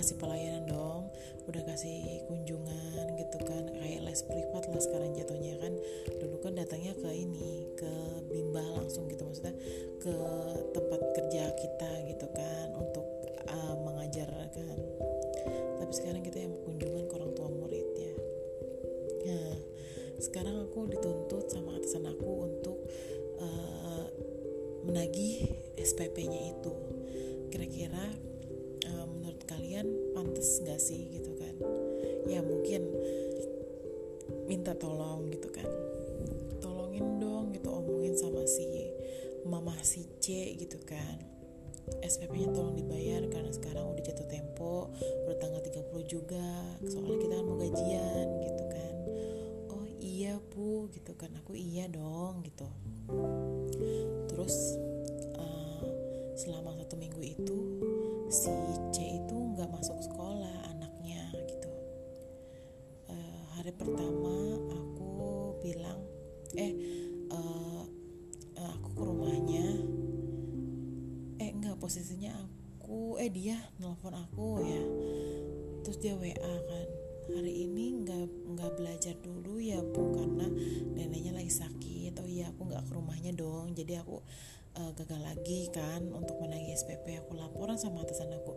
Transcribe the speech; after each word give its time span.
kasih 0.00 0.16
pelayanan 0.16 0.64
dong 0.64 1.12
udah 1.44 1.60
kasih 1.68 2.24
kunjungan 2.24 3.06
gitu 3.20 3.38
kan 3.44 3.68
kayak 3.68 4.00
les 4.00 4.24
privat 4.24 4.64
lah 4.64 4.80
sekarang 4.80 5.12
jatuhnya 5.12 5.60
kan. 5.60 5.72
Dulu 6.16 6.36
kan 6.40 6.56
datangnya 6.56 6.96
ke 6.96 7.10
ini 7.12 7.68
ke 7.76 7.92
bimba 8.32 8.64
langsung 8.80 9.04
gitu 9.12 9.28
maksudnya 9.28 9.52
ke 10.00 10.14
kan 85.80 86.04
untuk 86.12 86.36
menagih 86.44 86.76
SPP 86.76 87.16
aku 87.16 87.32
laporan 87.40 87.80
sama 87.80 88.04
atasan 88.04 88.36
aku. 88.36 88.52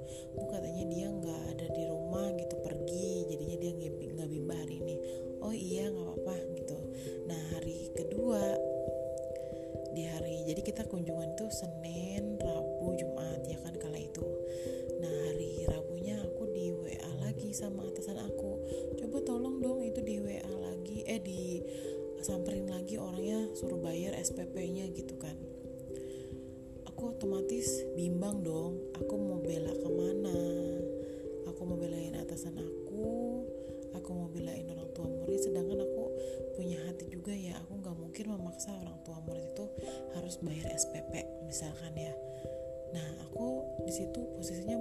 itu 44.02 44.26
posisinya 44.34 44.78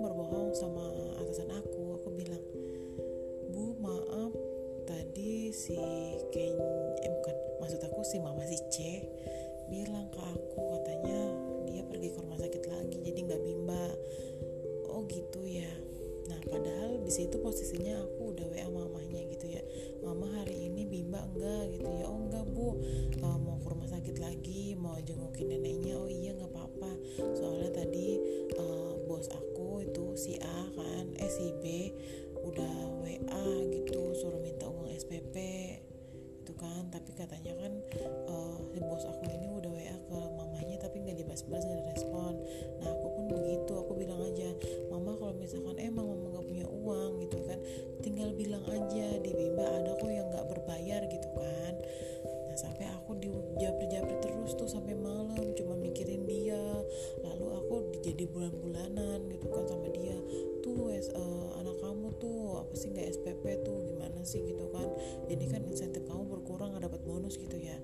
sih 64.24 64.42
gitu 64.42 64.66
kan. 64.70 64.88
Jadi 65.28 65.44
kan 65.50 65.60
insentif 65.66 66.02
kamu 66.06 66.26
berkurang 66.26 66.74
nggak 66.74 66.88
dapat 66.90 67.00
bonus 67.04 67.36
gitu 67.36 67.58
ya. 67.58 67.76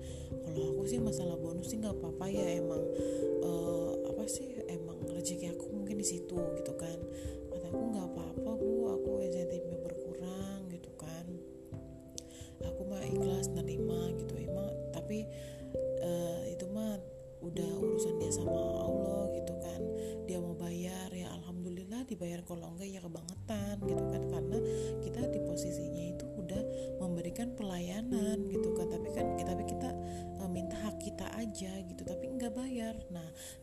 Kalau 0.43 0.75
aku 0.75 0.83
sih 0.87 0.99
masalah 0.99 1.37
bonus 1.37 1.71
sih 1.71 1.77
nggak 1.77 1.95
apa-apa 1.99 2.25
ya 2.31 2.45
emang 2.59 2.83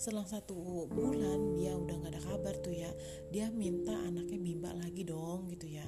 selang 0.06 0.23
satu 0.23 0.87
bulan 0.87 1.58
dia 1.58 1.75
udah 1.75 1.99
nggak 1.99 2.14
ada 2.14 2.23
kabar 2.23 2.55
tuh 2.62 2.70
ya 2.70 2.87
dia 3.35 3.50
minta 3.50 3.91
anaknya 3.91 4.38
bimba 4.38 4.70
lagi 4.70 5.03
dong 5.03 5.50
gitu 5.50 5.67
ya. 5.67 5.82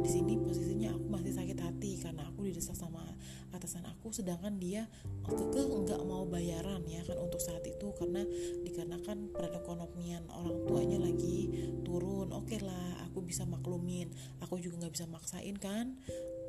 Di 0.00 0.08
sini 0.08 0.40
posisinya 0.40 0.96
aku 0.96 1.04
masih 1.12 1.36
sakit 1.36 1.60
hati 1.60 2.00
karena 2.00 2.32
aku 2.32 2.48
didesak 2.48 2.72
sama 2.72 3.04
atasan 3.52 3.84
aku 3.84 4.08
sedangkan 4.08 4.56
dia 4.56 4.88
kekeh 5.28 5.68
nggak 5.68 6.00
mau 6.08 6.24
bayaran 6.24 6.80
ya 6.88 7.04
kan 7.04 7.20
untuk 7.20 7.44
saat 7.44 7.60
itu 7.68 7.92
karena 7.92 8.24
dikarenakan 8.64 9.36
perekonomian 9.36 10.24
orang 10.32 10.64
tuanya 10.64 11.04
lagi 11.04 11.52
turun. 11.84 12.32
Oke 12.32 12.56
okay 12.56 12.60
lah 12.64 13.04
aku 13.04 13.20
bisa 13.20 13.44
maklumin 13.44 14.08
aku 14.40 14.56
juga 14.64 14.80
nggak 14.80 14.96
bisa 14.96 15.04
maksain 15.12 15.60
kan. 15.60 15.92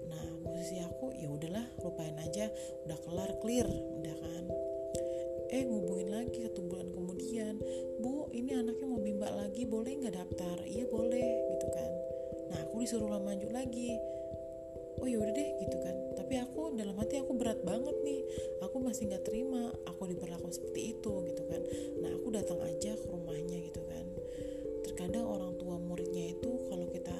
Nah 0.07 0.23
posisi 0.39 0.79
aku 0.79 1.11
ya 1.19 1.27
udahlah 1.27 1.67
lupain 1.83 2.15
aja 2.15 2.47
udah 2.87 2.97
kelar 3.03 3.35
clear 3.43 3.67
udah 3.67 4.15
kan 4.23 4.45
eh 5.49 5.65
ngubungin 5.65 6.13
lagi 6.13 6.45
satu 6.45 6.61
bulan 6.61 6.93
kemudian 6.93 7.57
bu 7.97 8.29
ini 8.37 8.53
anaknya 8.53 8.85
mau 8.85 9.01
bimbak 9.01 9.33
lagi 9.33 9.65
boleh 9.65 9.97
nggak 9.97 10.15
daftar? 10.15 10.57
Iya 10.65 10.85
boleh 10.85 11.29
gitu 11.57 11.67
kan. 11.73 11.91
Nah 12.53 12.57
aku 12.69 12.85
disuruh 12.85 13.09
lanjut 13.17 13.49
lagi. 13.49 13.97
Oh 14.99 15.07
ya 15.09 15.17
udah 15.17 15.33
deh 15.33 15.49
gitu 15.65 15.77
kan. 15.81 15.95
Tapi 16.21 16.33
aku 16.37 16.77
dalam 16.77 16.93
hati 17.01 17.17
aku 17.17 17.33
berat 17.33 17.59
banget 17.65 17.97
nih. 18.05 18.21
Aku 18.61 18.77
masih 18.77 19.09
nggak 19.09 19.25
terima 19.25 19.73
aku 19.89 20.05
diperlakukan 20.11 20.53
seperti 20.53 20.93
itu 20.93 21.13
gitu 21.33 21.43
kan. 21.49 21.61
Nah 22.05 22.11
aku 22.13 22.27
datang 22.29 22.59
aja 22.61 22.93
ke 22.93 23.05
rumahnya 23.09 23.57
gitu 23.73 23.81
kan. 23.89 24.05
Terkadang 24.85 25.25
orang 25.25 25.57
tua 25.57 25.81
muridnya 25.81 26.35
itu 26.37 26.51
kalau 26.69 26.85
kita 26.93 27.15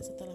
setelah 0.00 0.31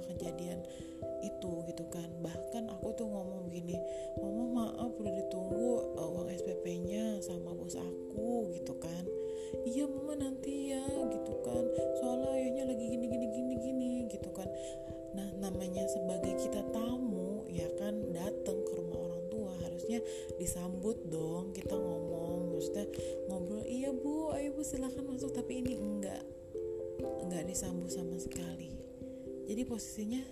posisinya 29.97 30.29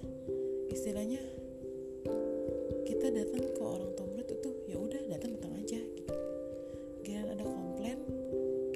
istilahnya 0.70 1.18
kita 2.86 3.10
datang 3.10 3.50
ke 3.50 3.64
orang 3.66 3.98
tua 3.98 4.06
murid 4.14 4.30
itu 4.30 4.50
ya 4.70 4.78
udah 4.78 5.02
datang 5.10 5.34
datang 5.34 5.58
aja 5.58 5.82
gitu. 5.82 6.14
Kira 7.02 7.26
ada 7.34 7.42
komplain 7.42 7.98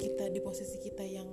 kita 0.01 0.33
di 0.33 0.41
posisi 0.41 0.81
kita 0.81 1.05
yang 1.05 1.29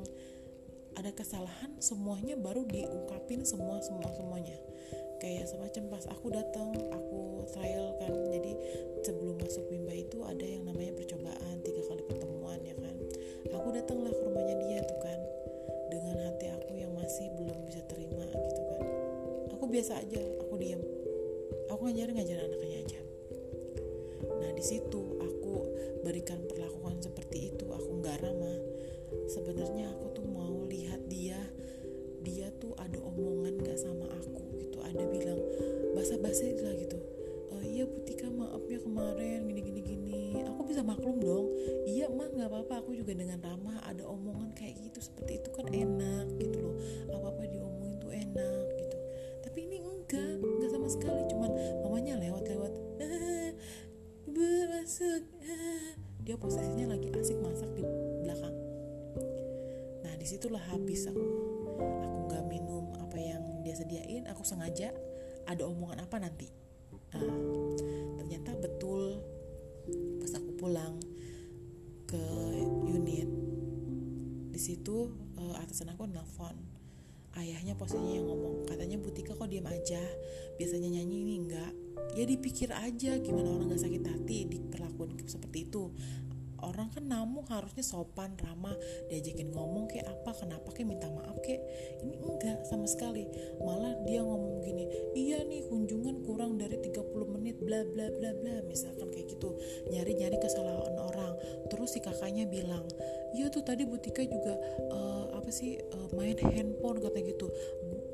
ada 1.00 1.08
kesalahan 1.08 1.73
semuanya 1.81 2.37
baru 2.37 2.69
diungkapin 2.69 3.49
semua 3.49 3.81
semua 3.81 4.12
semuanya. 4.12 4.61
Kayak 5.25 5.49
semacam 5.49 5.88
pas 5.88 6.05
aku 6.05 6.37
datang 6.37 6.76
aku 6.93 7.49
trial 7.56 7.97
kan 7.97 8.12
jadi 8.12 8.52
sebelum 9.09 9.41
masuk 9.41 9.73
bimba 9.73 9.97
itu 9.97 10.20
ada 10.20 10.44
yang 10.44 10.69
namanya 10.69 11.00
percobaan 11.00 11.64
tiga 11.64 11.81
kali 11.88 12.05
pertemuan 12.05 12.61
ya 12.61 12.76
kan. 12.76 12.97
Aku 13.56 13.73
datanglah 13.73 14.12
ke 14.12 14.20
rumahnya 14.20 14.56
dia 14.69 14.85
tuh 14.85 15.00
kan 15.00 15.17
dengan 15.88 16.29
hati 16.29 16.52
aku 16.52 16.76
yang 16.76 16.93
masih 16.93 17.32
belum 17.41 17.56
bisa 17.64 17.81
biasa 19.76 19.93
aja 20.00 20.25
aku 20.40 20.56
diem. 20.56 20.81
Aku 21.69 21.84
ngajarin 21.84 22.17
ngajarin 22.17 22.49
anaknya 22.49 22.78
aja. 22.81 23.00
Nah 24.25 24.50
di 24.56 24.64
situ 24.64 25.20
aku 25.20 25.69
berikan 26.00 26.40
perlakuan 26.49 26.96
seperti 26.96 27.52
itu 27.52 27.69
aku 27.69 28.00
nggak 28.00 28.25
ramah. 28.25 28.56
Sebenarnya 29.28 29.93
aku 29.93 30.17
tuh 30.17 30.25
mau 30.25 30.64
lihat 30.64 31.05
dia 31.12 31.37
dia 32.25 32.49
tuh 32.56 32.73
ada 32.81 32.96
omongan 33.05 33.61
gak 33.61 33.76
sama 33.76 34.08
aku 34.17 34.64
gitu. 34.64 34.81
Ada 34.81 35.05
bilang 35.12 35.44
basa-basi 35.93 36.56
lah 36.56 36.73
gitu 36.81 36.86
omongan 65.67 66.07
apa 66.07 66.17
nanti? 66.23 66.49
Nah, 67.13 67.39
ternyata 68.23 68.55
betul 68.59 69.21
pas 70.23 70.33
aku 70.35 70.51
pulang 70.59 70.99
ke 72.07 72.23
unit 72.91 73.31
di 74.51 74.61
situ 74.61 75.13
uh, 75.37 75.55
atasan 75.61 75.93
aku 75.93 76.07
nelfon. 76.09 76.57
Ayahnya 77.37 77.77
posisinya 77.77 78.17
yang 78.17 78.27
ngomong 78.33 78.65
katanya 78.65 78.97
Butika 78.97 79.37
kok 79.37 79.53
diam 79.53 79.69
aja? 79.69 80.01
Biasanya 80.57 80.89
nyanyi 80.89 81.17
ini 81.21 81.35
enggak. 81.45 81.73
Ya 82.17 82.25
dipikir 82.25 82.73
aja 82.73 83.21
gimana 83.21 83.53
orang 83.53 83.77
gak 83.77 83.85
sakit 83.85 84.09
hati 84.09 84.49
diperlakukan 84.49 85.21
seperti 85.29 85.69
itu 85.69 85.93
orang 86.66 86.90
kan 86.90 87.04
namu 87.06 87.46
harusnya 87.46 87.87
sopan 87.87 88.35
ramah 88.42 88.75
diajakin 89.06 89.54
ngomong 89.54 89.87
kayak 89.87 90.11
apa 90.11 90.35
kenapa 90.35 90.68
kayak 90.75 90.88
minta 90.90 91.08
maaf 91.08 91.38
kayak 91.40 91.62
ini 92.02 92.18
enggak 92.18 92.66
sama 92.66 92.85
sekali. 92.90 93.25
Malah 93.62 94.02
dia 94.04 94.20
ngomong 94.26 94.61
gini 94.66 94.85
iya 95.14 95.40
nih 95.46 95.64
kunjungan 95.70 96.26
kurang 96.26 96.58
dari 96.58 96.76
30 96.82 97.35
menit 97.38 97.56
bla 97.62 97.87
bla 97.87 98.11
bla 98.11 98.30
bla. 98.35 98.54
Misalkan 98.66 99.08
kayak 99.14 99.38
gitu 99.38 99.54
nyari-nyari 99.94 100.37
kesalahan 100.42 100.96
orang. 100.99 101.35
Terus 101.70 101.94
si 101.94 102.02
kakaknya 102.02 102.44
bilang 102.50 102.85
iya 103.32 103.46
tuh 103.52 103.62
tadi 103.62 103.87
Butika 103.87 104.25
juga 104.26 104.58
uh, 104.90 105.38
apa 105.38 105.50
sih 105.54 105.78
uh, 105.78 106.08
main 106.16 106.35
handphone 106.40 106.99
kata 106.99 107.23
gitu 107.23 107.46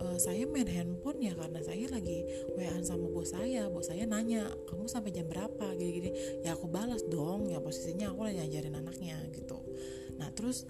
uh, 0.03 0.19
saya 0.19 0.45
main 0.51 0.67
handphone 0.67 1.23
ya 1.23 1.33
karena 1.39 1.63
saya 1.63 1.87
lagi 1.87 2.27
waan 2.59 2.83
sama 2.83 3.07
bos 3.09 3.31
saya. 3.31 3.71
Bos 3.71 3.89
saya 3.89 4.05
nanya 4.05 4.51
kamu 4.67 4.91
sampai 4.91 5.15
jam 5.15 5.31
berapa? 5.31 5.73
Gini-gini. 5.79 6.11
Ya 6.43 6.59
aku 6.59 6.67
balas 6.67 7.07
dong. 7.07 7.49
Ya 7.49 7.63
posisinya 7.63 8.11
aku 8.11 8.27
lagi 8.27 8.43
ngajarin 8.43 8.75
anaknya 8.77 9.17
gitu. 9.31 9.63
Nah 10.19 10.29
terus 10.35 10.67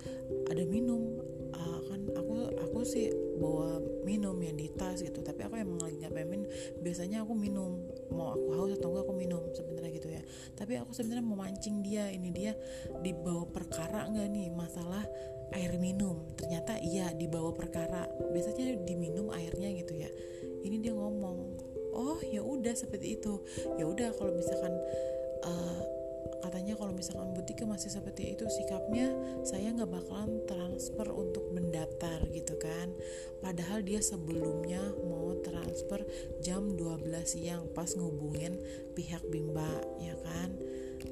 ada 0.52 0.62
minum. 0.68 1.16
Uh, 1.52 1.80
kan 1.84 2.00
aku 2.16 2.48
aku 2.64 2.80
sih 2.80 3.12
bawa 3.36 3.76
minum 4.08 4.36
yang 4.40 4.56
di 4.56 4.68
tas 4.76 5.00
gitu. 5.00 5.24
Tapi 5.24 5.48
aku 5.48 5.56
emang 5.56 5.80
lagi 5.80 5.96
nggak 6.00 6.12
pengen 6.12 6.44
biasanya 6.84 7.24
aku 7.24 7.32
minum. 7.32 7.80
Mau 8.12 8.36
aku 8.36 8.46
haus 8.56 8.72
atau 8.76 8.92
enggak 8.92 9.04
aku 9.08 9.14
minum 9.16 9.42
sebenarnya 9.56 9.90
gitu 9.96 10.08
ya. 10.12 10.22
Tapi 10.56 10.76
aku 10.80 10.92
sebenarnya 10.92 11.24
mau 11.24 11.40
mancing 11.40 11.80
dia. 11.80 12.12
Ini 12.12 12.28
dia 12.32 12.52
dibawa 13.00 13.48
perkara 13.48 14.08
nggak 14.08 14.28
nih? 14.28 14.48
Masalah 14.52 15.04
air 15.54 15.73
minum. 15.76 16.21
Ternyata 16.37 16.80
iya 16.80 17.12
dibawa 17.12 17.52
perkara. 17.52 18.09
Biasanya 18.32 18.82
diminum 18.85 19.30
airnya 19.32 19.68
gitu 19.76 19.94
ya. 19.97 20.11
Ini 20.62 20.76
dia 20.80 20.94
ngomong 20.97 21.38
oh 21.92 22.18
ya 22.25 22.40
udah 22.40 22.73
seperti 22.73 23.21
itu. 23.21 23.40
Ya 23.76 23.85
udah 23.85 24.11
kalau 24.16 24.32
misalkan 24.32 24.75
uh, 25.44 25.80
katanya 26.42 26.75
kalau 26.75 26.90
misalkan 26.90 27.30
butika 27.38 27.62
masih 27.62 27.92
seperti 27.92 28.35
itu 28.35 28.44
sikapnya 28.50 29.14
saya 29.47 29.71
nggak 29.71 29.88
bakalan 29.94 30.42
transfer 30.49 31.06
untuk 31.12 31.44
mendaftar 31.52 32.25
gitu 32.32 32.56
kan. 32.59 32.90
Padahal 33.44 33.85
dia 33.85 34.00
sebelumnya 34.02 34.80
mau 35.06 35.37
transfer 35.44 36.02
jam 36.42 36.75
12 36.75 37.12
siang 37.25 37.62
pas 37.76 37.92
ngubungin 37.94 38.59
pihak 38.97 39.23
bimba 39.28 39.85
ya 40.00 40.16
kan. 40.25 40.56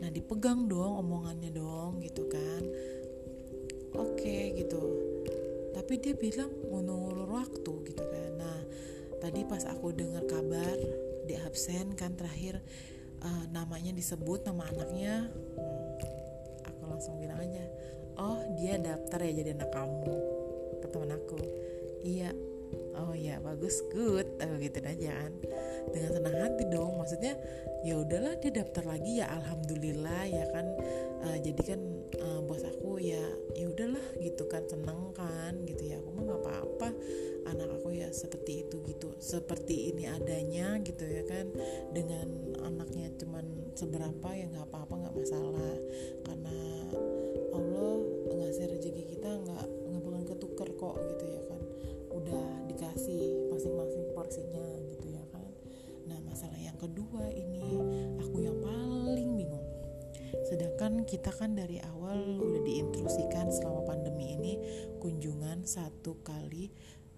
Nah 0.00 0.08
dipegang 0.08 0.70
dong 0.70 1.02
omongannya 1.02 1.52
dong 1.52 2.00
gitu 2.00 2.30
kan 2.30 2.62
oke 3.94 4.18
okay, 4.18 4.54
gitu. 4.58 4.82
Tapi 5.70 5.98
dia 6.02 6.14
bilang 6.14 6.50
ngulur 6.70 7.30
waktu 7.30 7.72
gitu 7.90 8.02
kan. 8.02 8.30
Nah 8.38 8.60
tadi 9.18 9.44
pas 9.46 9.62
aku 9.68 9.92
dengar 9.94 10.24
kabar 10.26 10.76
di 11.28 11.34
absen 11.38 11.94
kan 11.94 12.16
terakhir 12.16 12.58
uh, 13.22 13.44
namanya 13.52 13.92
disebut 13.94 14.42
nama 14.48 14.66
anaknya 14.66 15.28
hmm, 15.30 15.88
aku 16.66 16.82
langsung 16.88 17.20
bilang 17.20 17.38
aja 17.38 17.64
oh 18.18 18.40
dia 18.58 18.76
daftar 18.80 19.24
ya 19.24 19.32
jadi 19.44 19.50
anak 19.56 19.70
kamu 19.72 20.16
ke 20.80 20.86
teman 20.88 21.12
aku. 21.14 21.40
Iya. 22.00 22.32
Oh 23.00 23.16
ya 23.16 23.42
bagus 23.42 23.82
good 23.90 24.26
oh, 24.40 24.56
gitu 24.60 24.78
aja 24.82 25.10
kan. 25.10 25.32
Dengan 25.90 26.10
senang 26.14 26.36
hati 26.38 26.64
dong 26.70 26.92
maksudnya 27.00 27.34
ya 27.82 27.98
udahlah 27.98 28.38
dia 28.38 28.52
daftar 28.62 28.84
lagi 28.86 29.20
ya 29.22 29.26
alhamdulillah 29.30 30.22
ya 30.26 30.44
kan. 30.54 30.66
Uh, 31.20 31.38
jadi 31.40 31.62
kan 31.74 31.80
uh, 32.20 32.40
bos 32.44 32.62
aku 32.64 32.89
ya 33.00 33.24
ya 33.56 33.66
udahlah 33.72 34.04
gitu 34.20 34.44
kan 34.46 34.62
seneng 34.68 35.10
kan 35.16 35.56
gitu 35.64 35.88
ya. 35.88 35.96
Aku 35.98 36.12
mah 36.12 36.24
nggak 36.28 36.40
apa-apa 36.44 36.88
anak 37.48 37.80
aku 37.80 37.96
ya 37.96 38.12
seperti 38.12 38.68
itu 38.68 38.84
gitu 38.84 39.10
seperti 39.18 39.90
ini 39.90 40.04
adanya 40.06 40.76
gitu 40.84 41.08
ya 41.08 41.24
kan. 41.24 41.48
Dengan 41.90 42.28
anaknya 42.60 43.08
cuman 43.16 43.72
seberapa 43.72 44.28
ya 44.36 44.46
nggak 44.52 44.68
apa-apa 44.68 44.94
nggak 45.08 45.16
masalah. 45.16 45.76
Karena 46.28 46.58
Allah 47.56 47.96
ngasih 48.30 48.66
rezeki 48.76 49.04
kita 49.16 49.30
nggak 49.32 49.64
nggak 49.64 50.00
bakalan 50.04 50.24
ketuker 50.28 50.68
kok 50.76 50.96
gitu 51.16 51.24
ya 51.24 51.42
kan. 51.48 51.60
Udah 52.12 52.44
dikasih 52.68 53.48
masing-masing 53.48 54.04
porsinya 54.12 54.66
gitu 54.92 55.06
ya 55.16 55.24
kan. 55.32 55.48
Nah 56.04 56.20
masalah 56.28 56.60
yang 56.60 56.76
kedua 56.76 57.32
ini 57.32 57.64
aku 58.20 58.38
yang 58.44 58.60
paling 58.60 59.30
bingung. 59.40 59.66
Sedangkan 60.46 61.02
kita 61.06 61.30
kan 61.34 61.58
dari 61.58 61.78
awal 61.82 61.99
satu 66.10 66.26
kali 66.26 66.66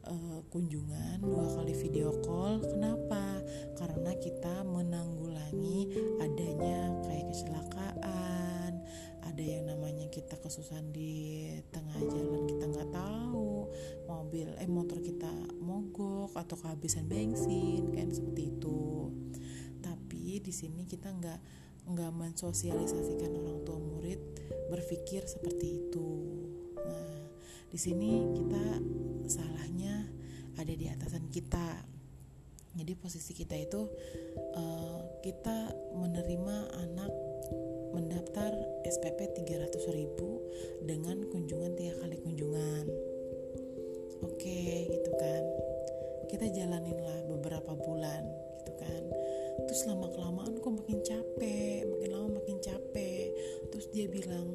uh, 0.05 0.45
kunjungan, 0.53 1.25
dua 1.25 1.49
kali 1.57 1.73
video 1.73 2.13
call. 2.21 2.61
Kenapa? 2.61 3.41
Karena 3.81 4.13
kita 4.21 4.69
menanggulangi 4.69 5.89
adanya 6.21 6.93
kayak 7.09 7.33
kecelakaan, 7.33 8.85
ada 9.25 9.41
yang 9.41 9.65
namanya 9.65 10.13
kita 10.13 10.37
kesusahan 10.45 10.93
di 10.93 11.49
tengah 11.73 12.05
jalan 12.05 12.45
kita 12.45 12.65
nggak 12.69 12.93
tahu 12.93 13.73
mobil 14.05 14.53
eh 14.61 14.69
motor 14.69 15.01
kita 15.01 15.33
mogok 15.65 16.37
atau 16.37 16.61
kehabisan 16.61 17.09
bensin 17.09 17.97
kan 17.97 18.13
seperti 18.13 18.53
itu. 18.53 19.09
Tapi 19.81 20.45
di 20.45 20.53
sini 20.53 20.85
kita 20.85 21.09
nggak 21.17 21.41
nggak 21.89 22.13
mensosialisasikan 22.13 23.41
orang 23.41 23.65
tua 23.65 23.81
murid 23.81 24.21
berpikir 24.69 25.25
seperti 25.25 25.81
itu. 25.81 26.09
Nah, 26.77 27.32
di 27.73 27.81
sini 27.81 28.21
kita 28.37 28.65
salahnya 29.33 30.05
ada 30.61 30.73
di 30.77 30.93
atasan 30.93 31.33
kita. 31.33 31.89
Jadi 32.77 32.93
posisi 33.01 33.33
kita 33.33 33.57
itu 33.57 33.89
uh, 34.53 35.01
kita 35.25 35.73
menerima 35.97 36.57
anak 36.85 37.13
mendaftar 37.97 38.53
SPP 38.85 39.41
300 39.41 39.73
ribu 39.97 40.45
dengan 40.85 41.25
kunjungan 41.33 41.73
tiga 41.73 41.97
kali 42.05 42.17
kunjungan. 42.21 42.85
Oke 44.21 44.93
gitu 44.93 45.11
kan. 45.17 45.43
Kita 46.29 46.53
jalanin 46.53 47.01
lah 47.01 47.25
beberapa 47.25 47.73
bulan 47.73 48.29
gitu 48.61 48.73
kan. 48.77 49.03
Terus 49.65 49.89
lama 49.89 50.13
kelamaan 50.13 50.61
kok 50.61 50.77
makin 50.77 51.01
capek 51.01 51.89
makin 51.89 52.11
lama 52.13 52.29
makin 52.37 52.61
capek. 52.61 53.33
Terus 53.73 53.89
dia 53.97 54.09
bilang 54.13 54.53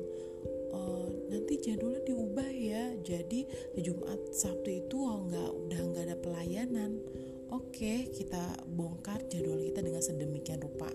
uh, 0.77 1.09
nanti 1.33 1.57
jadwalnya 1.57 2.05
diubah 2.05 2.49
ya. 2.53 2.93
Jadi 3.01 3.49
Jumat 3.81 4.29
Sabtu 4.29 4.69
itu 4.85 4.95
oh, 5.01 5.25
nggak 5.25 5.49
udah 5.65 5.79
nggak 5.81 6.03
ada 6.13 6.17
pelayanan. 6.21 7.01
Oke 7.49 8.11
kita 8.11 8.59
bongkar 8.69 9.23
jadwal 9.31 9.57
kita 9.63 9.81
dengan 9.81 10.03
sedemikian 10.03 10.61
rupa. 10.61 10.91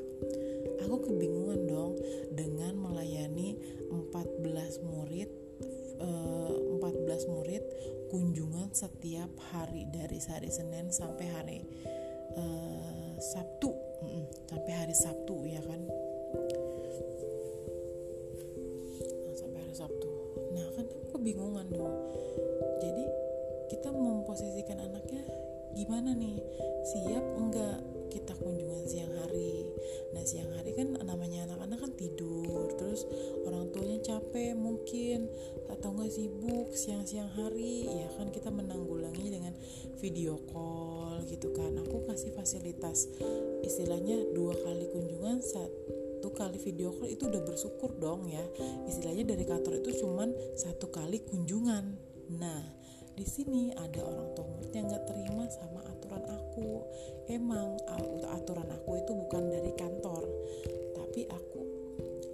Aku 0.84 1.00
kebingungan 1.02 1.66
dong 1.66 1.96
dengan 2.34 2.76
melayani 2.76 3.56
14 3.88 4.84
murid 4.84 5.30
uh, 6.02 6.52
eh, 6.52 6.78
14 6.82 7.32
murid 7.32 7.64
kunjungan 8.12 8.68
setiap 8.76 9.30
hari 9.54 9.88
dari 9.88 10.20
hari 10.20 10.50
Senin 10.52 10.92
sampai 10.92 11.26
hari 11.32 11.58
uh, 12.36 13.16
Sabtu. 13.16 13.72
Sampai 14.50 14.72
hari 14.76 14.92
Sabtu 14.92 15.48
ya 15.48 15.62
kan 15.64 15.80
atau 35.82 35.98
enggak 35.98 36.14
sibuk 36.14 36.70
siang-siang 36.78 37.26
hari 37.34 37.90
ya 37.90 38.06
kan 38.14 38.30
kita 38.30 38.54
menanggulangi 38.54 39.34
dengan 39.34 39.50
video 39.98 40.38
call 40.54 41.26
gitu 41.26 41.50
kan. 41.50 41.74
Aku 41.74 42.06
kasih 42.06 42.30
fasilitas 42.38 43.10
istilahnya 43.66 44.30
dua 44.30 44.54
kali 44.62 44.86
kunjungan 44.94 45.42
satu 45.42 46.30
kali 46.38 46.62
video 46.62 46.94
call 46.94 47.10
itu 47.10 47.26
udah 47.26 47.42
bersyukur 47.42 47.98
dong 47.98 48.30
ya. 48.30 48.46
Istilahnya 48.86 49.34
dari 49.34 49.42
kantor 49.42 49.82
itu 49.82 50.06
cuman 50.06 50.30
satu 50.54 50.86
kali 50.86 51.18
kunjungan. 51.26 51.98
Nah 52.38 52.62
di 53.18 53.26
sini 53.26 53.74
ada 53.74 54.06
orang 54.06 54.38
tua 54.38 54.46
murid 54.54 54.70
yang 54.70 54.86
nggak 54.86 55.02
terima 55.10 55.50
sama 55.50 55.82
aturan 55.82 56.22
aku. 56.30 56.78
Emang 57.26 57.74
aturan 58.30 58.70
aku 58.70 59.02
itu 59.02 59.18
bukan 59.18 59.50
dari 59.50 59.74
kantor 59.74 60.30
tapi 60.94 61.26
aku 61.26 61.60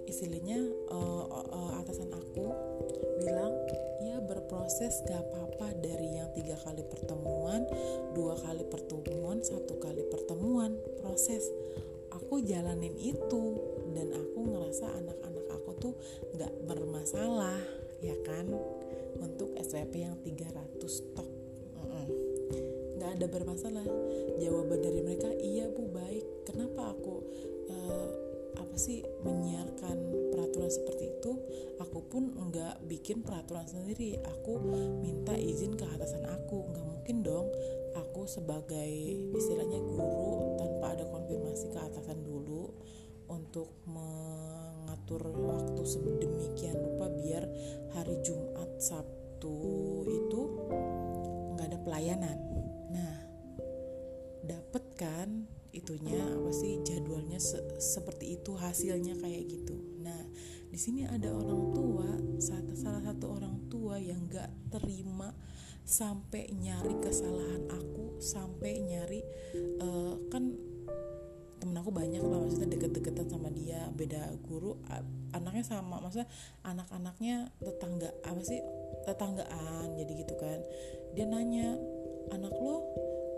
istilahnya 0.05 0.68
berproses 4.69 5.01
gak 5.09 5.17
apa-apa 5.17 5.81
dari 5.81 6.21
yang 6.21 6.29
tiga 6.29 6.53
kali 6.61 6.85
pertemuan 6.85 7.65
dua 8.13 8.37
kali 8.37 8.61
pertemuan 8.69 9.41
satu 9.41 9.81
kali 9.81 10.05
pertemuan 10.13 10.77
proses. 11.01 11.41
Aku 12.13 12.37
jalanin 12.45 12.93
itu 13.01 13.57
dan 13.97 14.13
aku 14.13 14.45
ngerasa 14.45 14.93
anak-anak 14.93 15.45
aku 15.57 15.69
tuh 15.81 15.93
nggak 16.37 16.53
bermasalah 16.69 17.57
ya 18.05 18.13
kan? 18.21 18.45
Untuk 19.17 19.57
SPP 19.57 20.05
yang 20.05 20.21
300 20.21 20.53
stok 20.85 21.29
nggak 23.01 23.09
ada 23.17 23.25
bermasalah. 23.25 23.89
Jawaban 24.37 24.85
dari 24.85 25.01
mereka 25.01 25.33
iya 25.33 25.65
bu 25.65 25.89
baik. 25.89 26.45
Kenapa 26.45 26.93
aku 26.93 27.25
uh, 27.73 28.09
apa 28.53 28.75
sih 28.77 29.01
menyiarkan 29.25 30.08
peraturan 30.59 30.75
seperti 30.75 31.05
itu 31.15 31.31
aku 31.79 31.99
pun 32.11 32.23
nggak 32.35 32.83
bikin 32.91 33.23
peraturan 33.23 33.63
sendiri 33.63 34.19
aku 34.27 34.59
minta 34.99 35.31
izin 35.31 35.79
ke 35.79 35.87
atasan 35.87 36.27
aku 36.27 36.67
nggak 36.67 36.83
mungkin 36.83 37.17
dong 37.23 37.47
aku 37.95 38.27
sebagai 38.27 38.91
istilahnya 39.39 39.79
guru 39.79 40.59
tanpa 40.59 40.99
ada 40.99 41.07
konfirmasi 41.07 41.71
ke 41.71 41.79
atasan 41.79 42.27
dulu 42.27 42.75
untuk 43.31 43.71
mengatur 43.87 45.31
waktu 45.31 45.81
sedemikian 45.87 46.75
rupa 46.75 47.07
biar 47.07 47.47
hari 47.95 48.19
Jumat 48.19 48.83
Sabtu 48.83 49.55
itu 50.11 50.41
nggak 51.55 51.67
ada 51.71 51.79
pelayanan. 51.85 52.37
Nah, 52.89 53.15
dapet 54.43 54.83
kan 54.97 55.45
itunya 55.69 56.17
apa 56.17 56.49
sih 56.49 56.81
jadwalnya 56.81 57.37
se 57.37 57.61
seperti 57.77 58.41
itu 58.41 58.57
hasilnya 58.57 59.13
kayak 59.21 59.45
gitu. 59.45 59.88
Di 60.79 60.87
sini 60.87 61.03
ada 61.03 61.35
orang 61.35 61.75
tua, 61.75 62.07
salah 62.39 63.03
satu 63.03 63.35
orang 63.35 63.67
tua 63.67 63.99
yang 63.99 64.31
nggak 64.31 64.71
terima 64.71 65.27
sampai 65.83 66.47
nyari 66.55 66.95
kesalahan 67.03 67.67
aku, 67.67 68.15
sampai 68.23 68.79
nyari 68.87 69.19
uh, 69.83 70.15
kan 70.31 70.55
temen 71.59 71.75
aku 71.75 71.91
banyak 71.91 72.23
lah 72.23 72.39
maksudnya 72.39 72.79
deket-deketan 72.79 73.27
sama 73.27 73.51
dia 73.51 73.91
beda 73.91 74.31
guru 74.47 74.79
anaknya 75.35 75.67
sama 75.67 75.99
maksudnya 75.99 76.31
anak-anaknya 76.63 77.51
tetangga 77.59 78.15
apa 78.23 78.39
sih 78.39 78.63
tetanggaan 79.03 79.99
jadi 79.99 80.11
gitu 80.15 80.39
kan. 80.39 80.63
Dia 81.11 81.27
nanya 81.27 81.75
anak 82.31 82.55
lo 82.55 82.87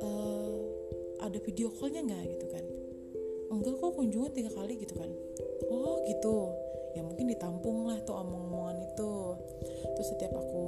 uh, 0.05 0.61
ada 1.25 1.41
video 1.41 1.73
callnya 1.73 2.05
nggak? 2.05 2.37
Gitu 2.37 2.45
kan. 2.53 2.65
Enggak 3.49 3.81
kok 3.81 3.97
kunjungan 3.97 4.29
tiga 4.29 4.53
kali 4.53 4.77
gitu 4.77 4.93
kan. 4.93 5.09
Oh 5.73 6.05
gitu 6.05 6.69
ya 6.95 7.01
mungkin 7.01 7.31
ditampung 7.31 7.87
lah 7.87 7.99
tuh 8.03 8.15
omong-omongan 8.19 8.77
itu. 8.91 9.13
Terus 9.95 10.07
setiap 10.15 10.33
aku 10.35 10.65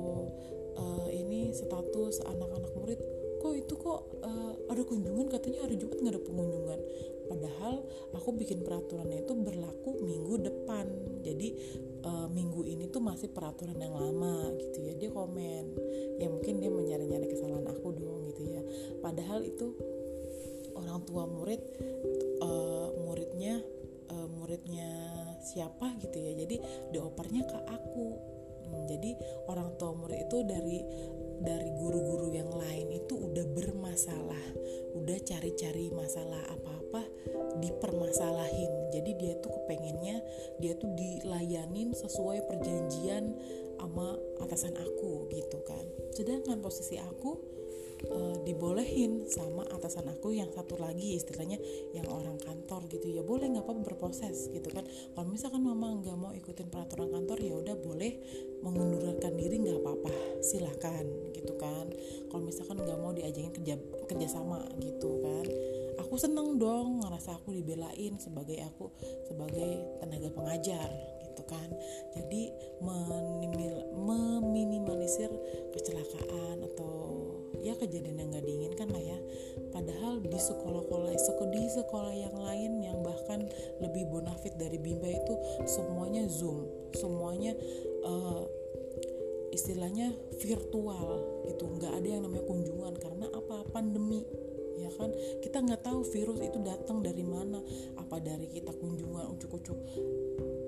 uh, 0.77 1.07
ini 1.11 1.51
status 1.53 2.23
anak-anak 2.25 2.71
murid 2.77 2.99
kok 3.43 3.53
itu 3.59 3.73
kok 3.75 4.01
uh, 4.23 4.55
ada 4.71 4.81
kunjungan? 4.87 5.27
Katanya 5.27 5.67
hari 5.67 5.75
Jumat 5.75 5.99
nggak 5.99 6.15
ada 6.15 6.23
pengunjungan. 6.23 6.79
Padahal 7.27 7.75
aku 8.15 8.29
bikin 8.35 8.63
peraturannya 8.63 9.27
itu 9.27 9.33
berlaku 9.35 9.99
minggu 9.99 10.33
depan. 10.47 10.87
Jadi 11.23 11.47
uh, 12.07 12.27
minggu 12.31 12.63
ini 12.63 12.87
tuh 12.87 13.03
masih 13.03 13.31
peraturan 13.31 13.75
yang 13.79 13.95
lama 13.95 14.51
gitu 14.59 14.79
ya. 14.87 14.93
Dia 14.95 15.09
komen. 15.11 15.65
Ya 16.23 16.27
mungkin 16.31 16.63
dia 16.63 16.71
menyari-nyari 16.71 17.27
kesalahan 17.27 17.67
aku 17.67 17.91
dong 17.99 18.31
gitu 18.31 18.47
ya. 18.47 18.61
Padahal 19.03 19.43
itu 19.43 19.75
orang 20.79 21.03
tua 21.03 21.27
murid 21.27 21.61
uh, 22.39 22.95
muridnya 23.03 23.59
siapa 25.43 25.93
gitu 25.99 26.17
ya. 26.17 26.33
Jadi 26.33 26.55
diopernya 26.95 27.43
ke 27.45 27.57
aku. 27.67 28.07
Hmm, 28.63 28.87
jadi 28.87 29.11
orang 29.51 29.75
tua 29.75 29.91
murid 29.93 30.25
itu 30.25 30.37
dari 30.47 30.79
dari 31.43 31.69
guru-guru 31.75 32.31
yang 32.31 32.49
lain 32.49 32.87
itu 32.95 33.13
udah 33.19 33.45
bermasalah. 33.51 34.45
Udah 34.95 35.17
cari-cari 35.27 35.91
masalah 35.91 36.41
apa-apa 36.47 37.03
dipermasalahin. 37.59 38.71
Jadi 38.95 39.11
dia 39.19 39.33
tuh 39.43 39.51
kepengennya 39.51 40.17
dia 40.63 40.73
tuh 40.79 40.89
dilayanin 40.95 41.91
sesuai 41.91 42.47
perjanjian 42.47 43.35
sama 43.83 44.15
atasan 44.39 44.79
aku 44.79 45.27
gitu 45.27 45.59
kan. 45.67 45.83
Sedangkan 46.15 46.63
posisi 46.63 46.95
aku 46.95 47.35
uh, 48.09 48.35
dibolehin 48.43 49.23
sama 49.29 49.63
atasan 49.71 50.09
aku 50.11 50.35
yang 50.35 50.49
satu 50.51 50.75
lagi 50.79 51.15
istilahnya 51.15 51.59
yang 51.95 52.07
orang 52.11 52.35
kantor 52.41 52.87
gitu. 52.91 53.07
Ya 53.11 53.23
boleh 53.23 53.47
nggak 53.51 53.63
apa-apa 53.63 53.93
berproses 53.93 54.49
gitu 54.51 54.67
kan. 54.73 54.83
Kalau 54.87 55.27
misalkan 55.29 55.63
mama 55.63 55.95
nggak 55.99 56.17
mau 56.17 56.31
ikutin 56.35 56.67
peraturan 56.67 57.11
kantor 57.11 57.37
ya 57.39 57.53
udah 57.55 57.75
boleh 57.79 58.11
mengundurkan 58.63 59.33
diri 59.35 59.59
nggak 59.63 59.79
apa-apa 59.79 60.11
silahkan 60.43 61.05
gitu 61.35 61.53
kan. 61.55 61.87
Kalau 62.31 62.43
misalkan 62.43 62.81
nggak 62.83 62.99
mau 62.99 63.11
diajakin 63.15 63.53
kerja 63.53 63.75
kerjasama 64.09 64.63
gitu 64.81 65.21
kan. 65.23 65.45
Aku 66.01 66.17
seneng 66.17 66.57
dong 66.57 67.05
ngerasa 67.05 67.37
aku 67.37 67.53
dibelain 67.53 68.17
sebagai 68.17 68.59
aku 68.65 68.89
sebagai 69.29 70.01
tenaga 70.01 70.29
pengajar 70.33 70.89
gitu 71.33 71.43
kan. 71.49 71.69
Jadi 72.13 72.53
meminimalisir 73.97 75.33
kecelakaan 75.73 76.61
atau 76.61 76.93
ya 77.63 77.73
kejadian 77.79 78.21
yang 78.21 78.29
gak 78.37 78.45
diinginkan 78.45 78.87
lah 78.93 79.01
ya. 79.01 79.17
Padahal 79.73 80.21
di 80.21 80.37
sekolah-sekolah 80.37 81.11
di 81.49 81.63
sekolah 81.73 82.13
yang 82.13 82.37
lain 82.37 82.71
yang 82.85 83.01
bahkan 83.01 83.49
lebih 83.81 84.05
bonafit 84.13 84.53
dari 84.61 84.77
bimba 84.77 85.09
itu 85.09 85.33
semuanya 85.65 86.29
zoom 86.29 86.69
semuanya 86.93 87.57
uh, 88.05 88.45
istilahnya 89.53 90.13
virtual 90.41 91.21
gitu. 91.45 91.65
Nggak 91.69 91.93
ada 92.01 92.07
yang 92.07 92.21
namanya 92.25 92.45
kunjungan 92.49 92.93
karena 92.97 93.25
apa? 93.29 93.65
Pandemi 93.69 94.25
ya 94.77 94.89
kan? 94.97 95.13
Kita 95.41 95.61
nggak 95.61 95.85
tahu 95.85 96.01
virus 96.09 96.41
itu 96.41 96.57
datang 96.65 97.05
dari 97.05 97.21
mana 97.21 97.61
apa 97.97 98.17
dari 98.17 98.49
kita 98.49 98.73
kunjungan 98.73 99.29
ucuk-ucuk 99.37 99.77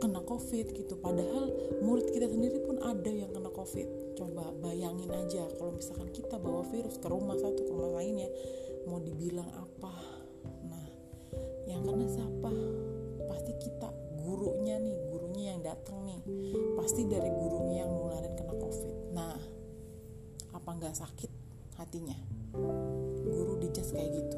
kena 0.05 0.21
covid 0.21 0.69
gitu. 0.77 0.93
Padahal 1.01 1.49
murid 1.81 2.13
kita 2.13 2.29
sendiri 2.29 2.61
pun 2.61 2.77
ada 2.77 3.09
yang 3.09 3.33
kena 3.33 3.49
covid. 3.49 3.89
Coba 4.13 4.53
bayangin 4.61 5.09
aja 5.09 5.49
kalau 5.57 5.73
misalkan 5.73 6.13
kita 6.13 6.37
bawa 6.37 6.61
virus 6.69 7.01
ke 7.01 7.07
rumah 7.09 7.33
satu 7.41 7.65
ke 7.65 7.71
rumah 7.73 7.97
lainnya 7.97 8.29
mau 8.85 9.01
dibilang 9.01 9.49
apa? 9.49 9.97
Nah 10.69 10.87
yang 11.65 11.81
kena 11.81 12.05
siapa? 12.05 12.53
Pasti 13.25 13.53
kita 13.57 13.89
gurunya 14.21 14.77
nih 14.77 14.97
gurunya 15.09 15.57
yang 15.57 15.61
datang 15.65 16.05
nih. 16.05 16.21
Pasti 16.77 17.09
dari 17.09 17.29
gurunya 17.33 17.89
yang 17.89 17.91
nularin 17.97 18.37
kena 18.37 18.53
covid. 18.61 18.95
Nah 19.09 19.41
apa 20.53 20.69
nggak 20.69 20.93
sakit 20.93 21.31
hatinya? 21.81 22.15
Guru 23.25 23.57
dijas 23.57 23.89
kayak 23.89 24.21
gitu. 24.21 24.37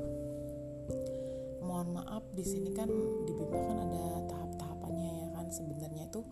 Mohon 1.60 2.00
maaf 2.00 2.24
di 2.32 2.44
sini 2.48 2.72
kan 2.72 2.88
di 3.28 3.36
kan 3.36 3.78
ada 3.84 4.08
kan 5.48 5.56
sebenarnya 5.56 6.12
itu 6.12 6.28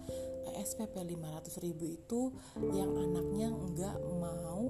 SPP 0.51 0.91
500 0.99 1.63
ribu 1.63 1.87
itu 1.87 2.35
yang 2.75 2.91
anaknya 2.99 3.47
nggak 3.47 3.97
mau 4.19 4.67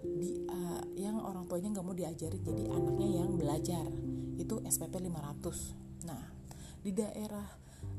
di 0.00 0.46
uh, 0.46 0.80
yang 0.94 1.18
orang 1.18 1.50
tuanya 1.50 1.74
nggak 1.74 1.86
mau 1.90 1.92
diajari 1.98 2.38
jadi 2.38 2.70
anaknya 2.70 3.08
yang 3.18 3.34
belajar. 3.34 3.82
Itu 4.38 4.62
SPP 4.62 4.94
500 5.02 6.06
nah 6.06 6.22
di 6.80 6.94
daerah 6.94 7.44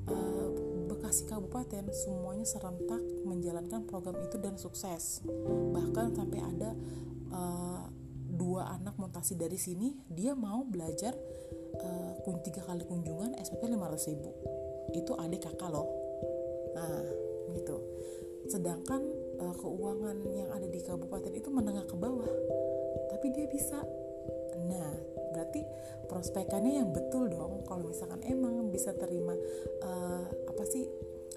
uh, 0.08 0.48
Bekasi 0.88 1.28
Kabupaten 1.28 1.92
semuanya 1.92 2.48
serentak 2.48 3.04
menjalankan 3.28 3.84
program 3.84 4.16
itu 4.24 4.40
dan 4.40 4.56
sukses. 4.56 5.20
Bahkan 5.76 6.16
sampai 6.16 6.40
ada 6.40 6.72
uh, 7.36 7.84
dua 8.32 8.80
anak 8.80 8.96
mutasi 8.96 9.36
dari 9.36 9.60
sini 9.60 9.92
dia 10.08 10.32
mau 10.40 10.64
belajar 10.64 11.12
uh, 11.84 12.40
tiga 12.48 12.64
kali 12.64 12.88
kunjungan 12.88 13.36
SPP 13.38 13.76
500 13.76 14.12
ribu 14.16 14.32
itu 14.96 15.12
adik 15.16 15.48
kakak 15.48 15.70
loh. 15.72 15.88
Nah 16.76 17.04
gitu. 17.56 17.78
Sedangkan 18.48 19.02
uh, 19.40 19.56
keuangan 19.56 20.18
yang 20.32 20.50
ada 20.52 20.68
di 20.68 20.80
kabupaten 20.84 21.32
itu 21.36 21.50
menengah 21.52 21.86
ke 21.88 21.96
bawah 21.96 22.32
tapi 23.12 23.28
dia 23.36 23.46
bisa. 23.48 23.80
Nah 24.68 24.92
berarti 25.32 25.64
prospekannya 26.08 26.84
yang 26.84 26.90
betul 26.92 27.32
dong. 27.32 27.64
Kalau 27.68 27.88
misalkan 27.88 28.22
emang 28.28 28.72
bisa 28.74 28.92
terima 28.96 29.36
uh, 29.84 30.26
apa 30.48 30.64
sih 30.68 30.88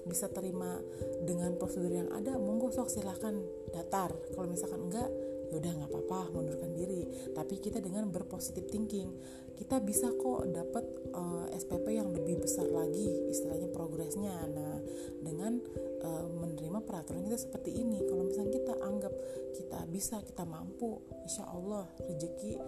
bisa 0.05 0.29
terima 0.29 0.77
dengan 1.25 1.57
prosedur 1.57 1.89
yang 1.89 2.09
ada 2.13 2.37
monggo 2.37 2.69
sok 2.69 2.93
silahkan 2.93 3.33
datar. 3.73 4.13
Kalau 4.33 4.45
misalkan 4.45 4.85
enggak 4.85 5.09
ya 5.49 5.53
udah 5.57 5.71
nggak 5.81 5.89
apa-apa 5.91 6.19
mundurkan 6.33 6.71
diri. 6.73 7.05
Tapi 7.33 7.61
kita 7.61 7.81
dengan 7.81 8.09
berpositif 8.09 8.65
thinking 8.69 9.09
kita 9.55 9.79
bisa 9.79 10.11
kok 10.11 10.51
dapat 10.51 10.83
uh, 11.15 11.47
eh, 11.47 11.55
SPP 11.55 11.95
yang 11.95 12.11
lebih 12.11 12.43
besar 12.43 12.67
lagi 12.67 13.07
istilahnya 13.31 13.71
progresnya. 13.71 14.35
Nah 14.51 14.83
dengan 15.23 15.63
uh, 16.03 16.27
menerima 16.27 16.83
peraturan 16.83 17.23
kita 17.23 17.39
seperti 17.39 17.71
ini 17.71 18.03
kalau 18.03 18.27
misalnya 18.27 18.51
kita 18.51 18.73
anggap 18.83 19.13
kita 19.55 19.79
bisa 19.87 20.19
kita 20.27 20.43
mampu 20.43 20.99
insya 21.23 21.47
Allah 21.47 21.87
rezeki 22.03 22.59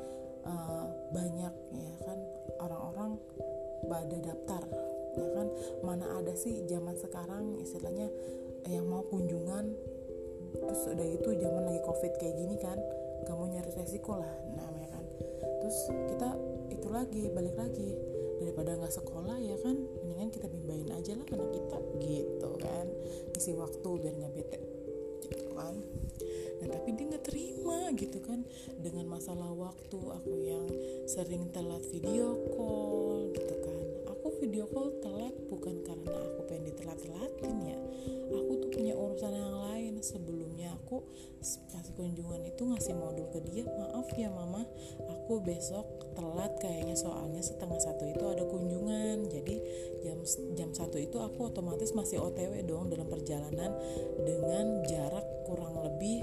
uh, 0.48 0.88
banyak 1.12 1.54
ya 1.76 1.96
kan? 2.08 2.20
Orang-orang 2.58 3.12
pada 3.86 4.18
daftar 4.24 4.64
ya 5.20 5.28
kan? 5.36 5.48
Mana 5.84 6.24
ada 6.24 6.34
sih 6.40 6.64
zaman 6.66 6.96
sekarang 6.96 7.60
istilahnya 7.60 8.08
yang 8.68 8.88
mau 8.88 9.04
kunjungan 9.08 9.76
terus 10.54 10.82
udah 10.88 11.08
itu 11.08 11.30
zaman 11.40 11.64
lagi 11.68 11.82
covid 11.84 12.14
kayak 12.20 12.36
gini 12.40 12.56
kan 12.60 12.78
gak 13.28 13.36
mau 13.36 13.48
nyari 13.50 13.72
resiko 13.76 14.20
lah 14.20 14.34
namanya 14.56 14.90
kan. 14.96 15.04
Terus 15.64 15.78
kita 16.14 16.30
itu 16.72 16.88
lagi 16.88 17.24
balik 17.34 17.56
lagi. 17.60 17.92
Daripada 18.38 18.78
nggak 18.78 18.94
sekolah 18.94 19.42
ya 19.42 19.58
kan 19.66 19.74
mendingan 20.06 20.30
kita 20.30 20.46
bimbain 20.46 20.86
aja 20.94 21.18
lah 21.18 21.26
karena 21.26 21.48
kita 21.50 21.78
gitu 22.00 22.50
kan. 22.62 22.86
Isi 23.34 23.52
waktu 23.58 23.90
biar 23.98 24.14
nggak 24.14 24.34
bete 24.38 24.60
gitu 25.26 25.46
kan. 25.58 25.74
Nah 26.62 26.68
tapi 26.70 26.90
dia 26.94 27.06
nggak 27.10 27.26
terima 27.26 27.92
gitu 27.98 28.22
kan. 28.22 28.46
Dengan 28.78 29.10
masalah 29.10 29.50
waktu 29.52 29.98
aku 29.98 30.34
yang 30.46 30.70
sering 31.10 31.50
telat 31.50 31.82
video 31.90 32.38
call 32.54 33.07
video 34.38 34.70
call 34.70 34.94
telat 35.02 35.34
bukan 35.50 35.82
karena 35.82 36.14
aku 36.14 36.42
pengen 36.46 36.70
ditelat-telatin 36.70 37.56
ya. 37.66 37.78
Aku 38.30 38.54
tuh 38.62 38.70
punya 38.70 38.94
urusan 38.94 39.34
yang 39.34 39.56
lain. 39.66 39.94
Sebelumnya 39.98 40.78
aku 40.78 41.02
pas 41.42 41.58
kunjungan 41.98 42.46
itu 42.46 42.62
ngasih 42.62 42.94
modul 42.94 43.26
ke 43.34 43.42
dia 43.50 43.66
maaf 43.66 44.08
ya 44.14 44.30
mama. 44.30 44.62
Aku 45.10 45.42
besok 45.42 46.14
telat 46.14 46.54
kayaknya 46.62 46.94
soalnya 46.94 47.42
setengah 47.42 47.82
satu 47.82 48.06
itu 48.06 48.24
ada 48.30 48.46
kunjungan. 48.46 49.26
Jadi 49.26 49.56
jam 50.06 50.22
jam 50.54 50.70
satu 50.70 51.02
itu 51.02 51.18
aku 51.18 51.50
otomatis 51.50 51.98
masih 51.98 52.22
otw 52.22 52.54
dong 52.62 52.94
dalam 52.94 53.10
perjalanan 53.10 53.74
dengan 54.22 54.86
jarak 54.86 55.26
kurang 55.50 55.82
lebih 55.82 56.22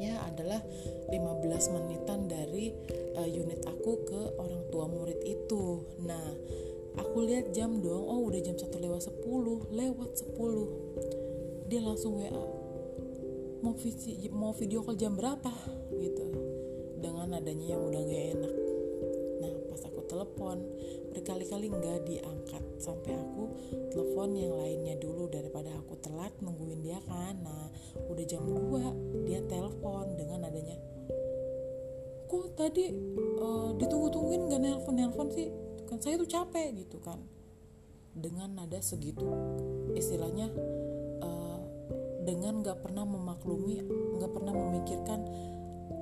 ya 0.00 0.26
adalah 0.26 0.58
15 1.12 1.74
menitan 1.76 2.26
dari 2.26 2.74
uh, 3.14 3.28
unit 3.28 3.62
aku 3.62 3.92
ke 4.02 4.20
orang 4.40 4.62
tua 4.72 4.88
murid 4.90 5.20
itu. 5.22 5.84
Nah 6.02 6.34
aku 6.98 7.26
lihat 7.26 7.50
jam 7.54 7.82
dong. 7.82 8.04
Oh 8.06 8.26
udah 8.26 8.40
jam 8.42 8.56
satu 8.58 8.78
lewat 8.78 9.06
10 9.06 9.70
lewat 9.74 10.10
10 10.34 11.70
dia 11.70 11.80
langsung 11.80 12.20
WA 12.20 12.44
mau 13.64 13.72
video, 13.72 14.28
mau 14.36 14.52
video 14.52 14.84
call 14.84 15.00
jam 15.00 15.16
berapa? 15.16 15.52
Gitu. 15.96 16.24
Dengan 17.00 17.40
adanya 17.40 17.76
yang 17.76 17.82
udah 17.88 18.02
gak 18.04 18.24
enak. 18.36 18.54
Nah 19.40 19.52
pas 19.72 19.82
aku 19.88 20.00
telepon 20.04 20.56
berkali-kali 21.16 21.72
nggak 21.72 22.04
diangkat. 22.04 22.64
Sampai 22.76 23.16
aku 23.16 23.48
telepon 23.88 24.36
yang 24.36 24.60
lainnya 24.60 25.00
dulu 25.00 25.32
daripada 25.32 25.72
aku 25.80 25.96
telat 26.04 26.36
nungguin 26.44 26.84
dia 26.84 27.00
kan. 27.08 27.40
Nah 27.40 27.72
udah 28.12 28.24
jam 28.28 28.44
2 28.44 29.24
dia 29.24 29.40
telepon 29.48 30.12
dengan 30.20 30.44
adanya 30.44 30.76
kok 32.24 32.56
tadi 32.56 32.90
uh, 33.38 33.70
ditunggu-tungguin 33.78 34.50
gak 34.50 34.58
nelpon-nelpon 34.64 35.28
sih 35.30 35.48
kan 35.94 36.02
saya 36.02 36.18
tuh 36.18 36.26
capek 36.26 36.74
gitu 36.82 36.98
kan. 36.98 37.22
Dengan 38.18 38.50
nada 38.50 38.82
segitu 38.82 39.30
istilahnya 39.94 40.50
uh, 41.22 41.62
dengan 42.26 42.66
nggak 42.66 42.82
pernah 42.82 43.06
memaklumi 43.06 43.78
nggak 44.18 44.32
pernah 44.34 44.50
memikirkan 44.58 45.22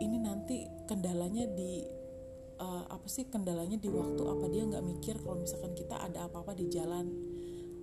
ini 0.00 0.16
nanti 0.16 0.64
kendalanya 0.88 1.44
di 1.44 1.84
uh, 2.56 2.88
apa 2.88 3.04
sih 3.04 3.28
kendalanya 3.28 3.76
di 3.76 3.92
waktu 3.92 4.22
apa? 4.24 4.48
Dia 4.48 4.64
nggak 4.64 4.84
mikir 4.96 5.20
kalau 5.20 5.44
misalkan 5.44 5.76
kita 5.76 6.00
ada 6.00 6.24
apa-apa 6.24 6.56
di 6.56 6.72
jalan. 6.72 7.12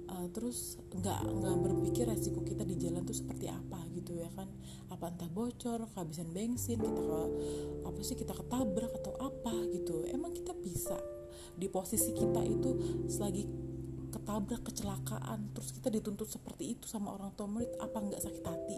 Uh, 0.10 0.26
terus 0.34 0.82
nggak 0.90 1.22
nggak 1.22 1.58
berpikir 1.70 2.10
resiko 2.10 2.42
kita 2.42 2.66
di 2.66 2.74
jalan 2.82 3.06
tuh 3.06 3.14
seperti 3.14 3.46
apa 3.46 3.86
gitu 3.94 4.18
ya 4.18 4.34
kan. 4.34 4.50
Apa 4.90 5.14
entah 5.14 5.30
bocor 5.30 5.86
kehabisan 5.94 6.34
bensin 6.34 6.82
kita 6.82 7.02
ke, 7.06 7.22
apa 7.86 8.00
sih 8.02 8.18
kita 8.18 8.34
ketabrak 8.34 8.90
atau 8.98 9.14
apa 9.22 9.54
gitu. 9.70 10.10
Emang 10.10 10.34
kita 10.34 10.58
bisa 10.58 10.98
di 11.60 11.68
posisi 11.68 12.16
kita 12.16 12.40
itu 12.48 13.04
selagi 13.12 13.44
ketabrak 14.10 14.66
kecelakaan 14.66 15.54
terus 15.54 15.76
kita 15.76 15.94
dituntut 15.94 16.26
seperti 16.26 16.74
itu 16.74 16.90
sama 16.90 17.14
orang 17.14 17.36
tua 17.38 17.46
murid 17.46 17.70
apa 17.78 17.98
nggak 18.00 18.22
sakit 18.24 18.44
hati? 18.48 18.78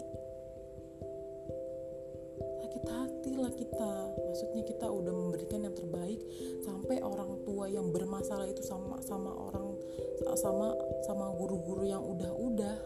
Sakit 2.60 2.84
hati 2.88 3.32
lah 3.38 3.52
kita. 3.54 3.92
Maksudnya 4.28 4.62
kita 4.66 4.86
udah 4.88 5.12
memberikan 5.12 5.64
yang 5.64 5.76
terbaik 5.76 6.20
sampai 6.64 7.00
orang 7.00 7.40
tua 7.48 7.68
yang 7.68 7.88
bermasalah 7.94 8.48
itu 8.48 8.60
sama 8.64 9.00
sama 9.04 9.32
orang 9.32 9.76
sama 10.36 10.76
sama 11.08 11.32
guru-guru 11.36 11.88
yang 11.88 12.02
udah-udah. 12.04 12.76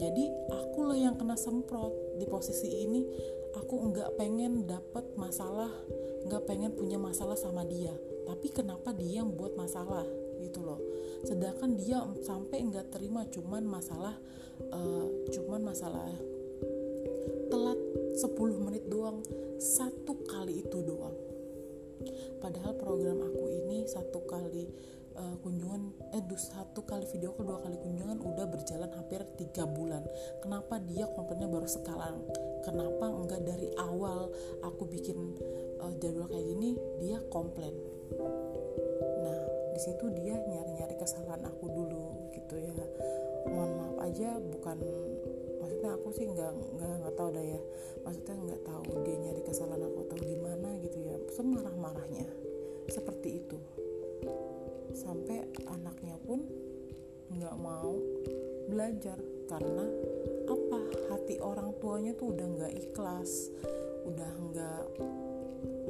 Jadi 0.00 0.24
akulah 0.48 0.96
yang 0.96 1.14
kena 1.20 1.36
semprot. 1.36 1.92
Di 2.16 2.26
posisi 2.26 2.86
ini 2.86 3.04
aku 3.54 3.90
nggak 3.90 4.16
pengen 4.16 4.66
dapet 4.66 5.04
masalah 5.18 5.70
nggak 6.26 6.44
pengen 6.44 6.76
punya 6.76 7.00
masalah 7.00 7.34
sama 7.34 7.64
dia 7.64 7.96
tapi 8.30 8.46
kenapa 8.54 8.94
dia 8.94 9.26
yang 9.26 9.34
buat 9.34 9.58
masalah? 9.58 10.06
Gitu 10.38 10.62
loh. 10.62 10.78
Sedangkan 11.26 11.74
dia 11.74 11.98
sampai 12.22 12.62
nggak 12.62 12.94
terima 12.94 13.26
cuman 13.26 13.66
masalah 13.66 14.14
uh, 14.70 15.06
cuman 15.34 15.66
masalah 15.66 16.14
telat 17.50 17.80
10 18.22 18.30
menit 18.62 18.86
doang. 18.86 19.18
Satu 19.58 20.14
kali 20.30 20.62
itu 20.62 20.78
doang. 20.86 21.18
Padahal 22.40 22.72
program 22.78 23.20
aku 23.20 23.44
ini 23.50 23.84
satu 23.84 24.24
kali 24.24 24.64
uh, 25.18 25.36
kunjungan 25.44 25.92
eh 26.16 26.24
satu 26.32 26.88
kali 26.88 27.04
video 27.12 27.36
call 27.36 27.52
dua 27.52 27.60
kali 27.60 27.76
kunjungan 27.76 28.16
udah 28.24 28.46
berjalan 28.48 28.88
hampir 28.96 29.20
tiga 29.36 29.68
bulan. 29.68 30.00
Kenapa 30.40 30.80
dia 30.80 31.04
komplainnya 31.12 31.50
baru 31.52 31.68
sekarang? 31.68 32.24
Kenapa 32.64 33.12
enggak 33.12 33.44
dari 33.44 33.68
awal 33.76 34.32
aku 34.64 34.88
bikin 34.88 35.36
uh, 35.84 35.92
jadwal 36.00 36.32
kayak 36.32 36.46
gini 36.48 36.70
dia 37.04 37.20
komplain 37.28 37.89
nah 39.20 39.40
di 39.74 39.80
situ 39.80 40.04
dia 40.16 40.36
nyari-nyari 40.36 40.94
kesalahan 40.98 41.42
aku 41.46 41.64
dulu 41.70 42.30
gitu 42.34 42.56
ya. 42.58 42.74
Mohon 43.48 43.70
maaf 43.78 43.96
aja 44.10 44.36
bukan 44.38 44.78
maksudnya 45.60 45.90
aku 45.96 46.08
sih 46.12 46.26
nggak 46.28 46.50
nggak 46.76 46.92
nggak 47.04 47.14
tahu 47.16 47.28
dah 47.32 47.44
ya. 47.44 47.60
Maksudnya 48.04 48.34
nggak 48.36 48.62
tahu 48.66 48.90
dia 49.06 49.16
nyari 49.16 49.42
kesalahan 49.46 49.82
aku 49.86 49.98
atau 50.10 50.16
gimana 50.20 50.68
gitu 50.82 50.98
ya. 51.00 51.16
Semarah 51.32 51.74
marahnya 51.78 52.26
seperti 52.90 53.44
itu. 53.44 53.58
Sampai 54.90 55.46
anaknya 55.70 56.18
pun 56.26 56.42
nggak 57.30 57.56
mau 57.62 57.94
belajar 58.66 59.18
karena 59.46 59.86
apa? 60.50 60.78
Hati 61.10 61.38
orang 61.38 61.74
tuanya 61.78 62.14
tuh 62.18 62.34
udah 62.34 62.46
nggak 62.58 62.72
ikhlas 62.74 63.50
udah 64.06 64.32
nggak 64.50 64.82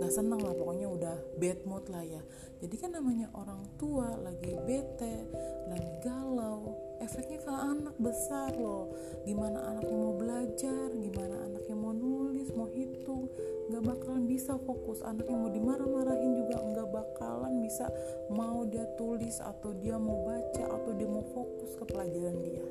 nggak 0.01 0.17
seneng 0.17 0.41
lah 0.41 0.57
pokoknya 0.57 0.89
udah 0.89 1.17
bad 1.37 1.61
mood 1.69 1.85
lah 1.93 2.01
ya. 2.01 2.25
Jadi 2.65 2.77
kan 2.81 2.97
namanya 2.97 3.29
orang 3.37 3.61
tua 3.77 4.17
lagi 4.17 4.57
bete 4.65 5.29
lagi 5.69 5.91
galau 6.01 6.73
efeknya 7.05 7.37
ke 7.45 7.53
anak 7.53 7.93
besar 8.01 8.57
loh. 8.57 8.89
Gimana 9.29 9.61
anaknya 9.77 9.97
mau 10.01 10.17
belajar 10.17 10.89
gimana 10.97 11.37
anaknya 11.45 11.77
mau 11.77 11.93
nulis 11.93 12.49
mau 12.57 12.73
hitung 12.73 13.29
nggak 13.69 13.85
bakalan 13.85 14.25
bisa 14.25 14.57
fokus. 14.65 15.05
Anaknya 15.05 15.37
mau 15.37 15.53
dimarah-marahin 15.53 16.33
juga 16.33 16.57
nggak 16.65 16.89
bakalan 16.89 17.61
bisa 17.61 17.85
mau 18.33 18.65
dia 18.65 18.89
tulis 18.97 19.37
atau 19.37 19.77
dia 19.77 20.01
mau 20.01 20.25
baca 20.25 20.65
atau 20.65 20.97
dia 20.97 21.09
mau 21.13 21.25
fokus 21.37 21.77
ke 21.77 21.85
pelajaran 21.85 22.41
dia. 22.41 22.65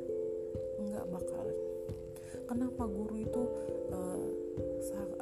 Nggak 0.81 1.05
bakalan. 1.13 1.57
Kenapa 2.49 2.83
guru 2.89 3.15
itu 3.21 3.43
uh, 3.93 4.25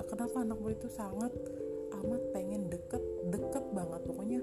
kenapa 0.08 0.48
anak 0.48 0.58
guru 0.64 0.74
itu 0.74 0.88
sangat 0.88 1.36
amat 2.04 2.22
pengen 2.36 2.70
deket 2.70 3.04
deket 3.30 3.66
banget. 3.74 4.02
Pokoknya 4.06 4.42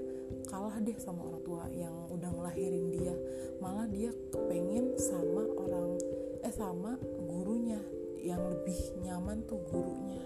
kalah 0.49 0.77
deh 0.81 0.97
sama 0.99 1.25
orang 1.25 1.43
tua 1.43 1.63
yang 1.71 1.95
udah 2.11 2.29
ngelahirin 2.31 2.87
dia. 2.91 3.15
Malah 3.59 3.87
dia 3.89 4.11
kepengen 4.33 4.95
sama 4.99 5.43
orang 5.55 5.97
eh 6.45 6.53
sama 6.53 6.99
gurunya 7.25 7.81
yang 8.21 8.41
lebih 8.49 8.79
nyaman 9.05 9.45
tuh 9.45 9.61
gurunya. 9.69 10.21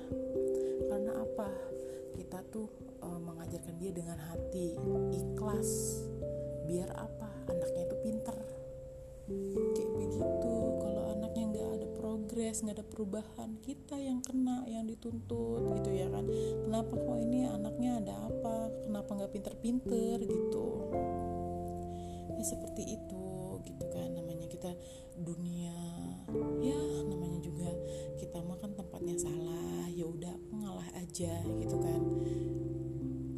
Karena 0.88 1.20
apa? 1.20 1.50
Kita 2.16 2.40
tuh 2.52 2.68
e, 3.00 3.08
mengajarkan 3.08 3.76
dia 3.80 3.92
dengan 3.92 4.20
hati 4.20 4.76
ikhlas. 5.16 6.04
Biar 6.68 6.92
apa? 6.96 7.30
Anaknya 7.48 7.84
itu 7.88 7.96
pinter 8.04 8.38
progres 12.50 12.66
nggak 12.66 12.82
ada 12.82 12.88
perubahan. 12.90 13.50
Kita 13.62 13.94
yang 14.02 14.26
kena 14.26 14.66
yang 14.66 14.90
dituntut 14.90 15.70
gitu 15.78 15.94
ya 15.94 16.10
kan. 16.10 16.26
Kenapa 16.66 16.98
kok 16.98 17.18
ini 17.22 17.46
anaknya 17.46 18.02
ada 18.02 18.14
apa? 18.26 18.74
Kenapa 18.90 19.10
nggak 19.22 19.32
pinter-pinter 19.38 20.18
gitu. 20.26 20.66
Ya 22.34 22.42
seperti 22.42 22.98
itu 22.98 23.30
gitu 23.70 23.86
kan. 23.94 24.18
Namanya 24.18 24.50
kita 24.50 24.74
dunia 25.22 25.78
ya 26.66 26.82
namanya 27.06 27.38
juga 27.38 27.70
kita 28.18 28.42
makan 28.42 28.74
tempatnya 28.74 29.14
salah. 29.22 29.86
Ya 29.94 30.10
udah 30.10 30.34
aku 30.34 30.54
ngalah 30.58 30.90
aja 30.98 31.46
gitu 31.46 31.78
kan. 31.78 32.02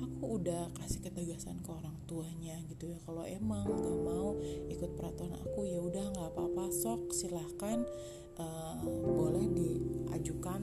Aku 0.07 0.39
udah 0.39 0.71
kasih 0.79 1.03
ketegasan 1.03 1.59
ke 1.59 1.67
orang 1.67 1.99
tuanya 2.07 2.63
gitu 2.71 2.87
ya. 2.87 2.99
Kalau 3.03 3.27
emang 3.27 3.67
nggak 3.67 3.99
mau 4.07 4.39
ikut 4.71 4.95
peraturan 4.95 5.35
aku 5.35 5.67
ya 5.67 5.83
udah 5.83 6.15
nggak 6.15 6.31
apa-apa. 6.31 6.71
Sok 6.71 7.11
silahkan 7.11 7.83
uh, 8.39 8.79
boleh 8.85 9.45
diajukan 9.51 10.61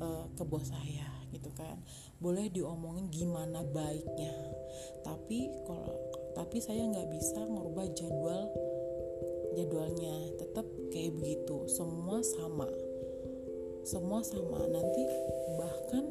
uh, 0.00 0.26
ke 0.34 0.42
bos 0.46 0.66
saya 0.66 1.06
gitu 1.34 1.50
kan. 1.52 1.76
Boleh 2.16 2.48
diomongin 2.48 3.12
gimana 3.12 3.60
baiknya. 3.62 4.34
Tapi 5.04 5.52
kalau 5.68 5.94
tapi 6.32 6.60
saya 6.60 6.84
nggak 6.88 7.08
bisa 7.12 7.44
ngubah 7.44 7.86
jadwal 7.92 8.48
jadwalnya. 9.56 10.32
Tetap 10.40 10.66
kayak 10.92 11.12
begitu. 11.16 11.68
Semua 11.68 12.24
sama. 12.24 12.68
Semua 13.84 14.20
sama. 14.24 14.64
Nanti 14.68 15.02
bahkan 15.60 16.04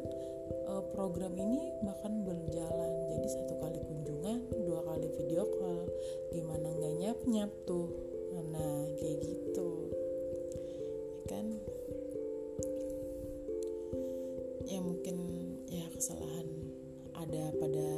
uh, 0.69 0.83
program 0.93 1.33
ini 1.37 1.61
bahkan 1.81 2.21
berjalan. 2.21 2.93
Jadi 3.09 3.27
satu 3.33 3.53
kali 3.61 3.79
kunjungan 3.81 4.39
dua 4.65 4.79
kali 4.85 5.07
video 5.17 5.43
call. 5.57 5.89
Gimana 6.33 6.67
nggak 6.69 6.93
nyap 7.01 7.19
nyap 7.25 7.51
tuh. 7.65 7.89
Nah 8.35 8.87
kayak 8.99 9.25
gitu 9.25 9.94
kan? 11.25 11.45
Ya 14.65 14.79
mungkin 14.81 15.17
ya 15.69 15.85
kesalahan 15.93 16.47
ada 17.17 17.43
pada 17.57 17.89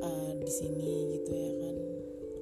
uh, 0.00 0.32
di 0.40 0.50
sini 0.52 1.20
gitu 1.20 1.32
ya 1.32 1.52
kan? 1.60 1.76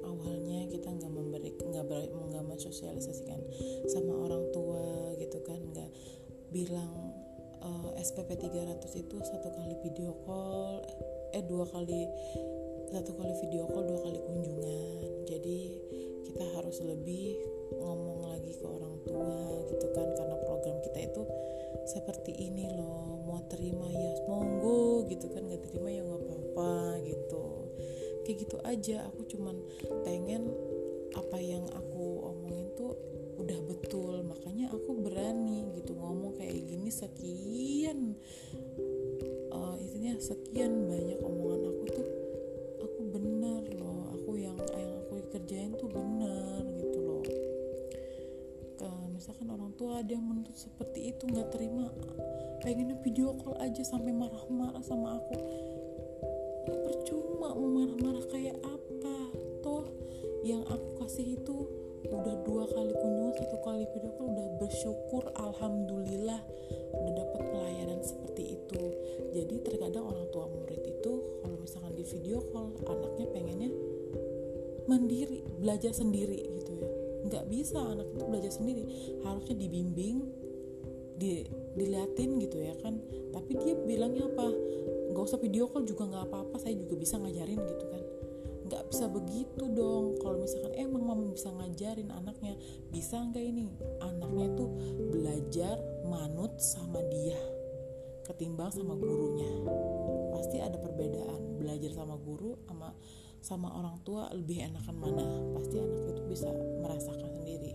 Awalnya 0.07 0.67
kita 0.71 0.89
nggak 0.91 1.11
memberi 1.11 1.51
nggak 1.55 1.85
nggak 2.11 2.45
mensosialisasikan 2.47 3.39
sama 3.91 4.27
orang 4.27 4.43
tua 4.55 5.15
gitu 5.19 5.39
kan? 5.43 5.59
Nggak 5.59 5.91
bilang 6.51 7.15
uh, 7.63 7.91
SPP 7.99 8.35
300 8.39 8.81
itu 8.99 9.15
satu 9.23 9.47
kali 9.51 9.75
video 9.85 10.11
call 10.25 10.83
eh 11.31 11.43
dua 11.47 11.63
kali 11.71 12.03
satu 12.91 13.15
kali 13.15 13.31
video 13.39 13.63
call 13.71 13.87
dua 13.87 13.99
kali 14.03 14.19
kunjungan. 14.19 15.27
Jadi 15.29 15.59
kita 16.27 16.43
harus 16.59 16.81
lebih 16.83 17.39
ngomong 17.79 18.35
lagi 18.35 18.51
ke 18.57 18.65
orang 18.67 18.80
tua 19.05 19.65
gitu 19.69 19.87
kan 19.93 20.07
karena 20.17 20.37
program 20.45 20.77
kita 20.83 20.99
itu 21.11 21.23
seperti 21.89 22.31
ini 22.37 22.69
loh 22.71 23.25
mau 23.25 23.41
terima 23.49 23.87
ya 23.89 24.11
monggo 24.29 25.05
gitu 25.09 25.27
kan 25.33 25.47
nggak 25.47 25.63
terima 25.69 25.89
ya 25.89 26.01
nggak 26.05 26.21
apa-apa 26.21 26.73
gitu. 27.05 27.45
Kayak 28.21 28.37
gitu 28.45 28.57
aja 28.61 28.97
aku 29.09 29.21
cuman 29.33 29.57
pengen 30.05 30.51
apa 31.17 31.37
yang 31.41 31.65
aku 31.75 32.23
omongin 32.23 32.71
tuh 32.77 32.95
udah 33.41 33.59
betul 33.65 34.21
makanya 34.21 34.69
aku 34.69 34.93
berani 35.01 35.65
gitu 35.73 35.97
ngomong 35.97 36.37
kayak 36.37 36.61
gini 36.61 36.93
sekian 36.93 38.13
uh, 39.49 39.75
intinya 39.81 40.13
sekian 40.21 40.80
jadi 69.51 69.67
terkadang 69.67 70.07
orang 70.07 70.31
tua 70.31 70.47
murid 70.47 70.79
itu 70.79 71.11
kalau 71.43 71.59
misalkan 71.59 71.91
di 71.91 72.07
video 72.07 72.39
call 72.55 72.71
anaknya 72.87 73.27
pengennya 73.35 73.71
mandiri 74.87 75.43
belajar 75.59 75.91
sendiri 75.91 76.39
gitu 76.55 76.71
ya. 76.79 76.87
Nggak 77.27 77.51
bisa 77.51 77.83
anak 77.83 78.07
itu 78.15 78.23
belajar 78.31 78.47
sendiri. 78.55 78.87
Harusnya 79.27 79.59
dibimbing 79.59 80.23
di 81.19 81.43
diliatin 81.75 82.39
gitu 82.39 82.63
ya 82.63 82.79
kan. 82.79 82.95
Tapi 83.35 83.51
dia 83.59 83.75
bilangnya 83.75 84.31
apa? 84.31 84.55
Nggak 85.11 85.23
usah 85.27 85.39
video 85.43 85.67
call 85.67 85.83
juga 85.83 86.07
nggak 86.07 86.31
apa-apa 86.31 86.55
saya 86.55 86.79
juga 86.79 86.95
bisa 86.95 87.19
ngajarin 87.19 87.59
gitu 87.59 87.85
kan. 87.91 88.03
Nggak 88.71 88.83
bisa 88.87 89.05
begitu 89.11 89.63
dong. 89.67 90.15
Kalau 90.23 90.39
misalkan 90.39 90.79
emang 90.79 91.03
mama 91.03 91.27
bisa 91.27 91.51
ngajarin 91.51 92.07
anaknya 92.07 92.55
bisa 92.87 93.19
nggak 93.19 93.43
ini? 93.43 93.67
Anaknya 93.99 94.47
tuh 94.55 94.71
belajar 95.11 95.75
manut 96.07 96.55
sama 96.55 97.03
dia 97.11 97.60
ketimbang 98.31 98.71
sama 98.71 98.95
gurunya. 98.95 99.51
Pasti 100.31 100.63
ada 100.63 100.79
perbedaan 100.79 101.59
belajar 101.59 101.91
sama 101.91 102.15
guru 102.15 102.55
sama 102.65 102.95
sama 103.41 103.67
orang 103.73 103.97
tua 104.07 104.31
lebih 104.31 104.71
enakan 104.71 104.95
mana. 104.95 105.25
Pasti 105.57 105.75
anak 105.77 106.15
itu 106.15 106.21
bisa 106.31 106.49
merasakan 106.79 107.29
sendiri. 107.35 107.73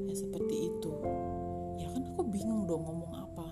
Ya 0.00 0.14
seperti 0.16 0.56
itu. 0.72 0.92
Ya 1.76 1.92
kan 1.92 2.02
aku 2.16 2.24
bingung 2.26 2.64
dong 2.64 2.88
ngomong 2.88 3.12
apa. 3.12 3.48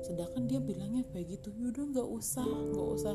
Sedangkan 0.00 0.48
dia 0.48 0.62
bilangnya 0.62 1.04
kayak 1.12 1.38
gitu 1.38 1.52
yaudah 1.58 1.84
nggak 1.92 2.08
usah 2.08 2.46
nggak 2.46 2.88
usah 2.96 3.14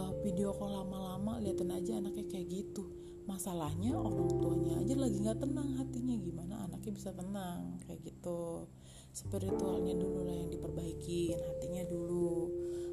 uh, 0.00 0.12
video 0.24 0.56
call 0.56 0.72
lama-lama 0.72 1.38
liatin 1.38 1.70
aja 1.70 2.00
anaknya 2.00 2.26
kayak 2.26 2.48
gitu. 2.50 2.90
Masalahnya 3.28 3.94
orang 3.94 4.26
tuanya 4.26 4.82
aja 4.82 4.94
lagi 4.98 5.16
nggak 5.20 5.38
tenang 5.38 5.68
hatinya. 5.78 6.16
Gimana 6.18 6.54
anaknya 6.66 6.92
bisa 6.96 7.10
tenang? 7.14 7.78
Kayak 7.86 8.00
gitu 8.10 8.66
spiritualnya 9.10 9.94
dulu 9.98 10.26
lah 10.26 10.36
yang 10.36 10.50
diperbaikin 10.50 11.36
hatinya 11.36 11.84
dulu. 11.86 12.50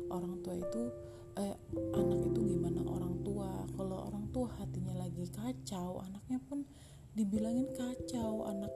Orang 0.09 0.41
tua 0.41 0.55
itu 0.57 0.81
eh, 1.37 1.55
anak 1.93 2.19
itu 2.27 2.39
gimana? 2.57 2.81
Orang 2.83 3.21
tua. 3.21 3.65
Kalau 3.77 3.97
orang 4.09 4.25
tua 4.33 4.47
hatinya 4.57 4.97
lagi 4.97 5.29
kacau 5.29 6.01
anaknya 6.03 6.39
pun 6.47 6.65
dibilangin 7.13 7.69
kacau. 7.77 8.45
Anaknya 8.49 8.66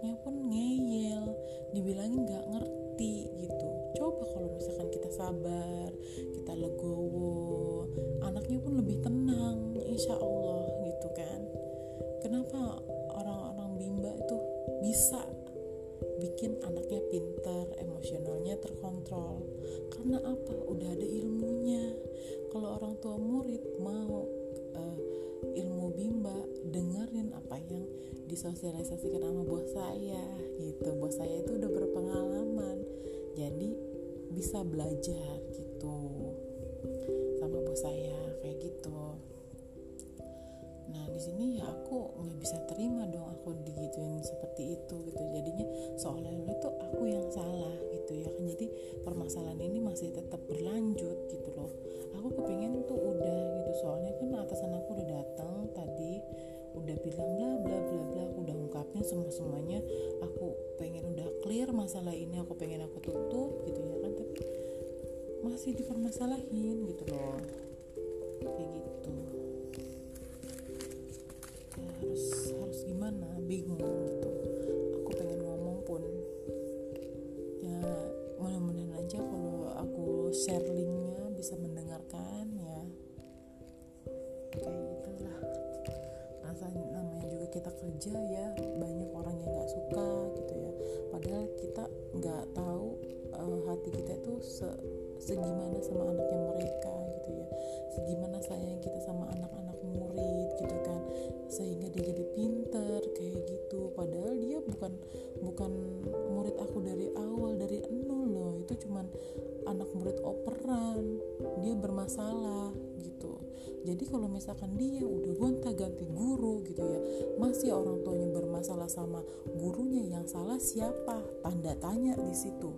misalkan 114.41 114.73
dia 114.73 115.06
udah 115.06 115.38
gonta 115.38 115.69
ganti 115.69 116.01
guru 116.10 116.65
gitu 116.65 116.82
ya. 116.82 116.97
Masih 117.38 117.77
orang 117.77 118.01
tuanya 118.01 118.25
bermasalah 118.34 118.89
sama 118.89 119.21
gurunya 119.54 120.17
yang 120.17 120.25
salah 120.25 120.58
siapa? 120.58 121.21
Tanda 121.45 121.77
tanya 121.77 122.17
di 122.17 122.34
situ. 122.34 122.73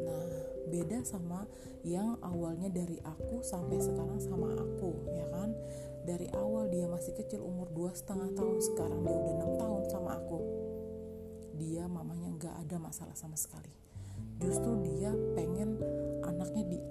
Nah 0.00 0.32
beda 0.72 1.04
sama 1.04 1.44
yang 1.84 2.16
awalnya 2.24 2.72
dari 2.72 2.96
aku 3.04 3.44
sampai 3.44 3.84
sekarang 3.84 4.16
sama 4.16 4.56
aku 4.56 4.96
ya 5.12 5.28
kan? 5.28 5.52
Dari 6.08 6.32
awal 6.32 6.72
dia 6.72 6.88
masih 6.88 7.12
kecil 7.20 7.44
umur 7.44 7.68
dua 7.76 7.92
setengah 7.92 8.32
tahun 8.32 8.56
sekarang 8.64 9.04
dia 9.04 9.12
udah 9.12 9.34
enam 9.36 9.52
tahun 9.60 9.84
sama 9.92 10.08
aku. 10.16 10.40
Dia 11.60 11.84
mamanya 11.84 12.32
nggak 12.32 12.54
ada 12.64 12.80
masalah 12.80 13.12
sama 13.12 13.36
sekali. 13.36 13.76
Justru 14.40 14.72
dia 14.88 15.12
pengen 15.36 15.76
anaknya 16.24 16.64
diajarin 16.64 16.85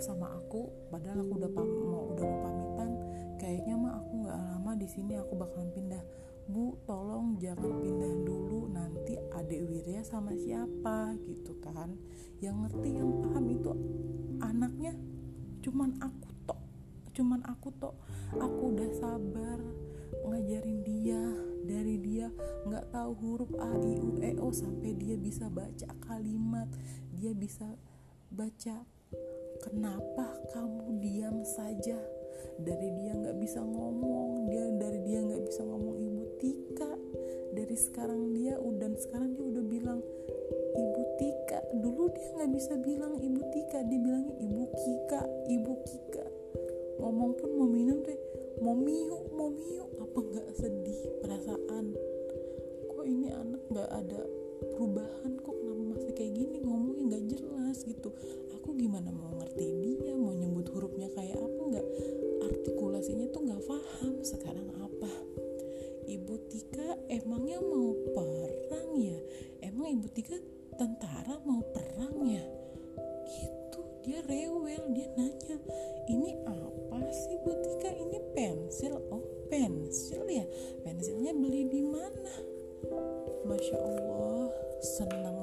sama 0.00 0.32
aku 0.32 0.72
padahal 0.88 1.20
aku 1.22 1.32
udah 1.36 1.50
mau 1.52 2.04
udah 2.16 2.24
mau 2.24 2.40
pamitan 2.48 2.90
kayaknya 3.36 3.74
mah 3.76 4.00
aku 4.00 4.12
nggak 4.24 4.38
lama 4.40 4.72
di 4.80 4.88
sini 4.88 5.12
aku 5.20 5.32
bakalan 5.36 5.68
pindah. 5.76 6.04
Bu 6.50 6.74
tolong 6.82 7.38
jangan 7.38 7.78
pindah 7.78 8.14
dulu 8.26 8.66
nanti 8.74 9.14
adik 9.38 9.60
Wirya 9.70 10.02
sama 10.02 10.34
siapa 10.34 11.14
gitu 11.28 11.54
kan. 11.62 11.94
Yang 12.42 12.56
ngerti 12.66 12.88
yang 12.96 13.10
paham 13.22 13.44
itu 13.52 13.70
anaknya 14.40 14.92
cuman 15.60 15.94
aku 16.00 16.28
tok 16.48 16.60
cuman 17.12 17.40
aku 17.44 17.68
tok. 17.76 17.94
Aku 18.40 18.72
udah 18.74 18.90
sabar 18.96 19.60
ngajarin 20.26 20.80
dia 20.82 21.22
dari 21.64 21.96
dia 22.00 22.28
nggak 22.66 22.92
tahu 22.92 23.12
huruf 23.20 23.50
a 23.60 23.70
i 23.78 23.94
u 24.00 24.16
e 24.20 24.30
o 24.40 24.48
sampai 24.50 24.96
dia 24.96 25.14
bisa 25.16 25.46
baca 25.52 25.90
kalimat 26.02 26.66
dia 27.14 27.32
bisa 27.36 27.66
baca 28.30 28.86
kenapa 29.60 30.26
kamu 30.52 30.98
diam 31.00 31.44
saja? 31.44 31.96
Dari 32.60 32.88
dia 33.00 33.12
nggak 33.16 33.36
bisa 33.40 33.60
ngomong 33.60 34.48
dia 34.48 34.64
dari 34.76 35.00
dia 35.04 35.20
nggak 35.20 35.42
bisa 35.48 35.62
ngomong 35.64 35.96
ibu 36.00 36.24
Tika. 36.40 36.92
Dari 37.52 37.76
sekarang 37.76 38.32
dia 38.36 38.56
udah 38.56 38.88
sekarang 38.96 39.36
dia 39.36 39.44
udah 39.44 39.64
bilang 39.64 40.00
ibu 40.76 41.02
Tika. 41.20 41.60
Dulu 41.76 42.04
dia 42.12 42.28
nggak 42.36 42.52
bisa 42.52 42.72
bilang 42.80 43.14
ibu 43.20 43.40
Tika 43.52 43.78
dia 43.84 44.00
bilangnya 44.00 44.34
ibu 44.40 44.64
Kika 44.76 45.22
ibu 45.48 45.72
Kika. 45.84 46.26
Ngomong 47.00 47.32
pun 47.36 47.50
mau 47.56 47.68
minum 47.68 48.00
tuh 48.04 48.16
mau 48.60 48.76
miu 48.76 49.16
mau 49.36 49.48
miu. 49.52 49.84
Apa 50.00 50.18
nggak 50.20 50.48
sedih 50.56 51.00
perasaan? 51.24 51.96
Kok 52.92 53.04
ini 53.08 53.28
anak 53.32 53.62
nggak 53.72 53.88
ada 53.88 54.20
perubahan 54.76 55.32
kok 55.40 55.59
artikulasinya 63.10 63.26
tuh 63.34 63.42
nggak 63.42 63.64
paham 63.66 64.14
sekarang 64.22 64.68
apa? 64.78 65.12
Ibu 66.06 66.34
Tika 66.46 66.88
emangnya 67.10 67.58
mau 67.58 67.90
perang 68.14 68.90
ya? 68.94 69.18
Emang 69.66 69.98
ibu 69.98 70.06
Tika 70.14 70.38
tentara 70.78 71.42
mau 71.42 71.58
perang 71.74 72.14
ya? 72.22 72.44
Gitu 73.26 73.80
dia 74.06 74.22
rewel 74.30 74.94
dia 74.94 75.10
nanya 75.18 75.58
ini 76.06 76.38
apa 76.46 76.98
sih 77.10 77.34
Bu 77.42 77.50
Tika? 77.58 77.90
Ini 77.90 78.18
pensil? 78.34 78.94
Oh 79.10 79.22
pensil 79.50 80.22
ya? 80.30 80.46
Pensilnya 80.86 81.34
beli 81.34 81.66
di 81.66 81.82
mana? 81.82 82.34
Masya 83.42 83.74
Allah 83.74 84.54
senangnya 84.78 85.39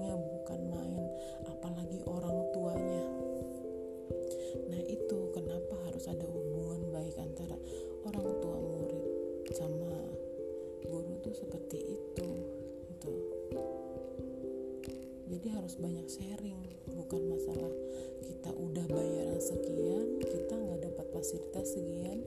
harus 15.67 15.83
banyak 15.83 16.07
sharing 16.07 16.63
bukan 16.95 17.27
masalah 17.27 17.75
kita 18.23 18.55
udah 18.55 18.87
bayaran 18.87 19.35
sekian 19.35 20.15
kita 20.23 20.55
nggak 20.55 20.79
dapat 20.79 21.05
fasilitas 21.11 21.75
sekian 21.75 22.23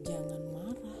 jangan 0.00 0.40
marah. 0.48 1.00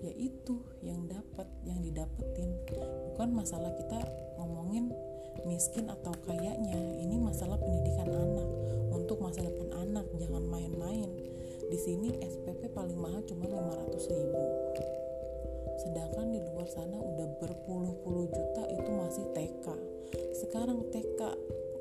Ya 0.00 0.12
itu 0.16 0.56
yang 0.80 1.04
dapat 1.04 1.44
yang 1.68 1.84
didapetin. 1.84 2.48
Bukan 3.12 3.36
masalah 3.36 3.76
kita 3.76 4.08
ngomongin 4.40 4.88
miskin 5.44 5.92
atau 5.92 6.16
kayaknya 6.24 6.72
ini 6.96 7.20
masalah 7.20 7.60
pendidikan 7.60 8.08
anak. 8.08 8.48
Untuk 8.88 9.20
masa 9.20 9.44
depan 9.44 9.68
anak 9.84 10.08
jangan 10.16 10.48
main-main. 10.48 11.12
Di 11.68 11.76
sini 11.76 12.16
SPP 12.24 12.72
paling 12.72 12.96
mahal 12.96 13.20
cuma 13.28 13.52
500 13.52 14.16
ribu 14.16 14.51
sedangkan 15.82 16.30
di 16.30 16.40
luar 16.40 16.70
sana 16.70 16.96
udah 16.96 17.28
berpuluh-puluh 17.42 18.30
juta 18.30 18.62
itu 18.70 18.90
masih 18.94 19.26
TK 19.34 19.66
sekarang 20.38 20.86
TK 20.94 21.20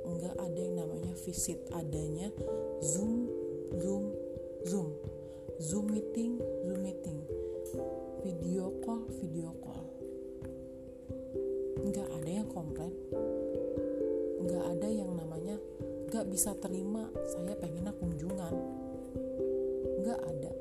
nggak 0.01 0.35
ada 0.35 0.59
yang 0.59 0.75
namanya 0.81 1.13
visit 1.23 1.61
adanya 1.71 2.33
zoom 2.81 3.29
zoom 3.79 4.11
zoom. 4.65 4.93
Zoom 5.61 5.93
meeting 5.93 6.41
zoom 6.65 6.81
meeting. 6.81 7.19
Video 8.25 8.73
call 8.85 9.05
video 9.21 9.53
call. 9.61 9.85
Nggak 11.81 12.07
ada 12.21 12.29
yang 12.29 12.47
komplain. 12.49 12.93
Nggak 14.41 14.63
ada 14.77 14.87
yang 14.89 15.11
namanya 15.13 15.57
nggak 16.09 16.25
bisa 16.29 16.53
terima 16.57 17.09
saya 17.29 17.53
pengennya 17.57 17.93
kunjungan. 17.97 18.53
Nggak 20.01 20.19
ada. 20.19 20.51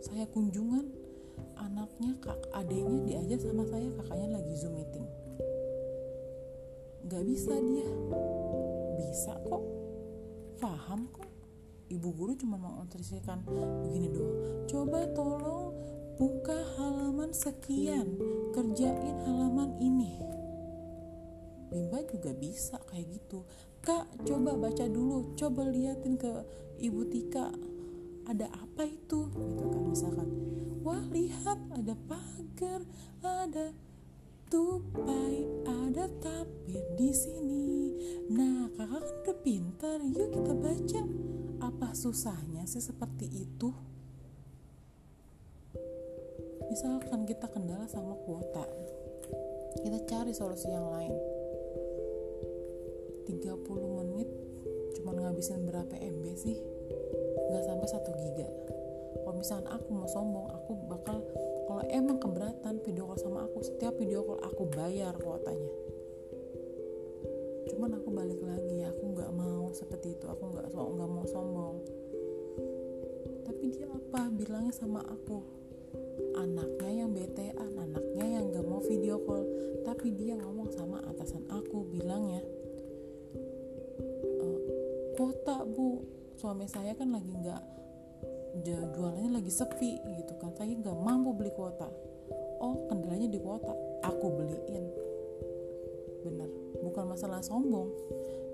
Saya 0.00 0.24
kunjungan 0.32 1.07
anaknya 1.98 2.14
kak 2.22 2.38
adanya 2.54 2.98
diajak 3.10 3.40
sama 3.42 3.66
saya 3.66 3.90
kakaknya 3.98 4.38
lagi 4.38 4.54
zoom 4.54 4.78
meeting. 4.78 5.06
Nggak 7.02 7.24
bisa 7.26 7.54
dia. 7.58 7.90
Bisa 9.02 9.34
kok. 9.42 9.64
Paham 10.62 11.10
kok. 11.10 11.26
Ibu 11.90 12.08
guru 12.14 12.38
cuma 12.38 12.54
menginstruksikan 12.54 13.42
begini 13.82 14.14
doang. 14.14 14.38
Coba 14.70 15.10
tolong 15.10 15.74
buka 16.14 16.54
halaman 16.78 17.34
sekian. 17.34 18.14
Kerjain 18.54 19.18
halaman 19.26 19.74
ini. 19.82 20.22
Bimba 21.66 22.06
juga 22.06 22.30
bisa 22.30 22.78
kayak 22.86 23.10
gitu. 23.10 23.42
Kak 23.82 24.22
coba 24.22 24.54
baca 24.54 24.86
dulu. 24.86 25.34
Coba 25.34 25.66
liatin 25.66 26.14
ke 26.14 26.30
ibu 26.78 27.02
Tika 27.10 27.50
ada 28.28 28.46
apa 28.52 28.84
itu? 28.84 29.32
Gitu 29.32 29.64
kan 29.72 29.82
misalkan 29.88 30.28
wah 30.84 31.02
lihat 31.10 31.58
ada 31.74 31.96
pagar 32.06 32.84
ada 33.24 33.72
tupai 34.52 35.48
ada 35.64 36.04
tapir 36.20 36.84
di 36.94 37.10
sini. 37.10 37.96
Nah 38.28 38.68
kakak 38.76 39.02
kan 39.02 39.16
udah 39.24 39.36
pintar 39.42 39.98
yuk 40.04 40.28
kita 40.36 40.52
baca. 40.52 41.02
Apa 41.58 41.90
susahnya 41.90 42.68
sih 42.70 42.84
seperti 42.84 43.26
itu? 43.26 43.74
Misalkan 46.68 47.26
kita 47.26 47.50
kendala 47.50 47.88
sama 47.90 48.14
kuota 48.22 48.62
kita 49.78 49.98
cari 50.10 50.32
solusi 50.34 50.66
yang 50.68 50.90
lain. 50.90 51.14
30 53.28 53.98
menit 54.02 54.28
cuma 54.98 55.14
ngabisin 55.14 55.68
berapa 55.68 55.94
MB 55.94 56.24
sih 56.34 56.58
nggak 57.48 57.64
sampai 57.64 57.88
1 57.88 58.22
giga. 58.22 58.48
Kalau 59.24 59.34
misalkan 59.36 59.68
aku 59.72 59.88
mau 59.92 60.08
sombong 60.08 60.46
aku 60.52 60.72
bakal 60.88 61.16
kalau 61.68 61.84
emang 61.92 62.16
keberatan 62.16 62.80
video 62.80 63.04
call 63.04 63.20
sama 63.20 63.44
aku 63.44 63.60
setiap 63.60 63.96
video 64.00 64.24
call 64.24 64.40
aku 64.40 64.68
bayar 64.72 65.12
kuotanya. 65.20 65.72
Cuman 67.68 67.96
aku 68.00 68.08
balik 68.12 68.40
lagi 68.40 68.84
aku 68.88 69.04
nggak 69.12 69.32
mau 69.36 69.68
seperti 69.72 70.16
itu 70.16 70.24
aku 70.28 70.48
nggak 70.52 70.72
nggak 70.72 71.10
mau 71.10 71.26
sombong. 71.28 71.76
Tapi 73.44 73.64
dia 73.72 73.88
apa? 73.88 74.28
Bilangnya 74.32 74.72
sama 74.72 75.00
aku. 75.04 75.40
Anaknya 76.36 77.04
yang 77.04 77.10
BTA 77.16 77.68
anaknya 77.88 78.26
yang 78.28 78.44
gak 78.52 78.66
mau 78.66 78.80
video 78.84 79.16
call. 79.24 79.44
Tapi 79.82 80.12
dia 80.12 80.36
ngomong 80.36 80.68
sama 80.68 81.00
atasan 81.08 81.48
aku 81.48 81.88
bilangnya 81.88 82.44
e, 84.20 84.46
kuota 85.16 85.64
bu 85.64 86.17
suami 86.38 86.70
saya 86.70 86.94
kan 86.94 87.10
lagi 87.10 87.34
nggak 87.34 87.62
jualannya 88.94 89.42
lagi 89.42 89.50
sepi 89.50 89.98
gitu 90.22 90.32
kan. 90.38 90.54
Saya 90.54 90.70
nggak 90.70 90.94
mampu 90.94 91.34
beli 91.34 91.50
kuota. 91.50 91.90
Oh 92.62 92.86
kendalanya 92.86 93.26
di 93.26 93.42
kuota. 93.42 93.74
Aku 94.06 94.26
beliin. 94.38 94.86
Bener. 96.22 96.50
Bukan 96.78 97.10
masalah 97.10 97.42
sombong. 97.42 97.90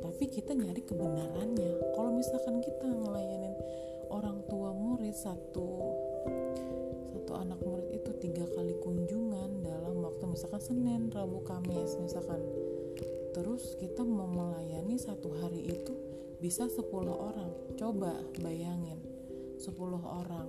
Tapi 0.01 0.33
kita 0.33 0.57
nyari 0.57 0.81
kebenarannya. 0.81 1.93
Kalau 1.93 2.11
misalkan 2.17 2.65
kita 2.65 2.89
ngelayanin 2.89 3.53
orang 4.09 4.41
tua 4.49 4.73
murid 4.73 5.13
satu 5.13 5.69
satu 7.25 7.41
anak 7.41 7.61
murid 7.65 7.89
itu 7.89 8.11
tiga 8.21 8.45
kali 8.53 8.77
kunjungan 8.85 9.65
dalam 9.65 10.05
waktu 10.05 10.25
misalkan 10.29 10.61
Senin, 10.61 11.09
Rabu, 11.09 11.41
Kamis 11.45 11.97
misalkan. 12.01 12.41
Terus 13.33 13.77
kita 13.81 14.05
mau 14.05 14.29
melayani 14.29 15.01
satu 15.01 15.33
hari 15.41 15.73
itu 15.73 16.04
bisa 16.39 16.67
10 16.71 16.83
orang. 17.11 17.51
Coba 17.79 18.15
bayangin 18.43 18.99
10 19.61 19.75
orang. 20.03 20.49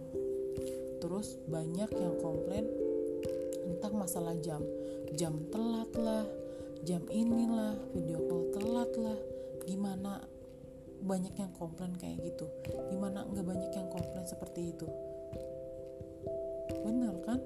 Terus 1.01 1.37
banyak 1.45 1.89
yang 1.93 2.15
komplain 2.21 2.65
tentang 3.65 3.93
masalah 3.97 4.33
jam. 4.41 4.61
Jam 5.13 5.37
telat 5.53 5.91
lah 5.97 6.25
jam 6.85 7.01
inilah 7.09 7.73
video 7.97 8.21
call 8.29 8.53
telat 8.53 8.91
lah. 8.93 9.19
Gimana 9.65 10.21
banyak 11.01 11.33
yang 11.33 11.49
komplain 11.57 11.97
kayak 11.97 12.21
gitu? 12.21 12.45
Gimana 12.93 13.25
nggak 13.25 13.45
banyak 13.45 13.71
yang 13.73 13.89
komplain 13.89 14.25
seperti 14.29 14.69
itu? 14.69 14.85
Bener 16.85 17.17
kan? 17.25 17.41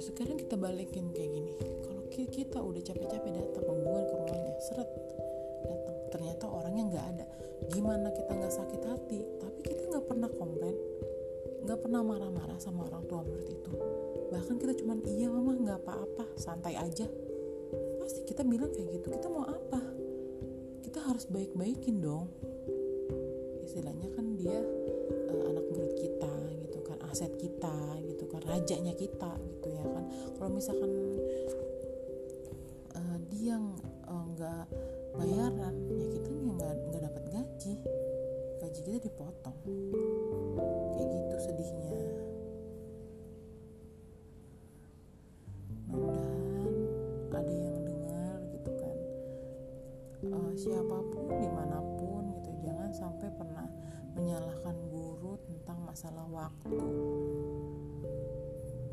Sekarang 0.00 0.40
kita 0.40 0.56
balikin 0.56 1.12
kayak 1.12 1.28
gini. 1.32 1.52
Kalau 1.84 2.02
kita 2.08 2.58
udah 2.60 2.82
capek-capek 2.84 3.30
datang 3.36 3.64
pembunuhan 3.64 4.04
ke 4.08 4.14
rumahnya 4.16 4.52
seret 4.64 4.88
ternyata 6.10 6.44
orangnya 6.50 6.84
nggak 6.90 7.06
ada. 7.16 7.24
Gimana 7.70 8.10
kita 8.10 8.34
nggak 8.34 8.54
sakit 8.54 8.82
hati? 8.84 9.20
Tapi 9.38 9.60
kita 9.62 9.82
nggak 9.88 10.04
pernah 10.10 10.30
komplain. 10.34 10.76
Nggak 11.64 11.78
pernah 11.86 12.00
marah-marah 12.02 12.58
sama 12.58 12.90
orang 12.90 13.06
tua 13.06 13.22
murid 13.22 13.48
itu. 13.48 13.72
Bahkan 14.30 14.56
kita 14.58 14.72
cuman 14.82 14.98
iya 15.06 15.30
mama 15.30 15.54
nggak 15.54 15.80
apa-apa 15.86 16.24
santai 16.34 16.74
aja. 16.74 17.06
Pasti 18.02 18.26
kita 18.26 18.42
bilang 18.42 18.74
kayak 18.74 19.00
gitu 19.00 19.06
kita 19.14 19.26
mau 19.30 19.46
apa? 19.46 19.80
Kita 20.82 20.98
harus 21.06 21.30
baik-baikin 21.30 22.02
dong. 22.02 22.26
Istilahnya 23.62 24.10
kan 24.18 24.34
dia 24.34 24.58
uh, 25.30 25.42
anak 25.46 25.64
murid 25.70 25.94
kita 25.94 26.34
gitu 26.66 26.78
kan 26.82 26.98
aset 27.06 27.30
kita 27.38 28.02
gitu 28.02 28.26
kan 28.26 28.42
rajanya 28.50 28.94
kita 28.98 29.30
gitu 29.46 29.68
ya 29.70 29.84
kan. 29.86 30.04
Kalau 30.34 30.50
misalkan 30.50 30.90
waktu 56.50 56.78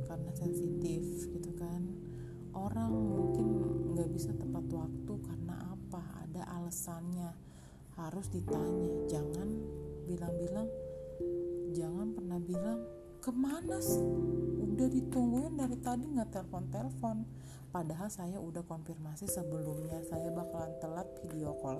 karena 0.07 0.31
sensitif 0.37 1.03
gitu 1.33 1.51
kan. 1.57 1.81
Orang 2.53 2.93
mungkin 2.93 3.47
nggak 3.93 4.09
bisa 4.13 4.33
tepat 4.33 4.65
waktu 4.69 5.13
karena 5.25 5.55
apa? 5.73 6.01
Ada 6.25 6.41
alasannya. 6.61 7.31
Harus 7.97 8.29
ditanya. 8.29 9.09
Jangan 9.09 9.49
bilang-bilang 10.05 10.69
jangan 11.73 12.13
pernah 12.13 12.39
bilang 12.41 12.79
ke 13.21 13.29
mana 13.33 13.81
sih? 13.81 14.05
Udah 14.63 14.87
ditungguin 14.89 15.57
dari 15.57 15.77
tadi 15.81 16.05
nggak 16.05 16.29
telepon-telepon. 16.33 17.25
Padahal 17.67 18.07
saya 18.09 18.39
udah 18.39 18.63
konfirmasi 18.63 19.27
sebelumnya 19.27 20.01
saya 20.07 20.31
bakalan 20.31 20.71
telat 20.79 21.05
video 21.25 21.53
call 21.59 21.77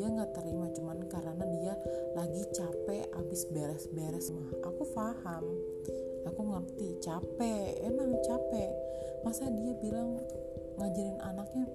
dia 0.00 0.08
nggak 0.08 0.32
terima 0.32 0.64
cuman 0.72 1.04
karena 1.12 1.44
dia 1.60 1.76
lagi 2.16 2.40
capek 2.56 3.04
abis 3.20 3.44
beres-beres. 3.52 4.32
Mah 4.32 4.48
aku 4.64 4.88
paham 4.96 5.44
aku 6.24 6.40
ngerti 6.40 6.96
capek 7.04 7.84
emang 7.84 8.16
capek. 8.24 8.72
Masa 9.20 9.52
dia 9.52 9.76
bilang 9.76 10.16
ngajarin 10.80 11.20
anaknya 11.20 11.68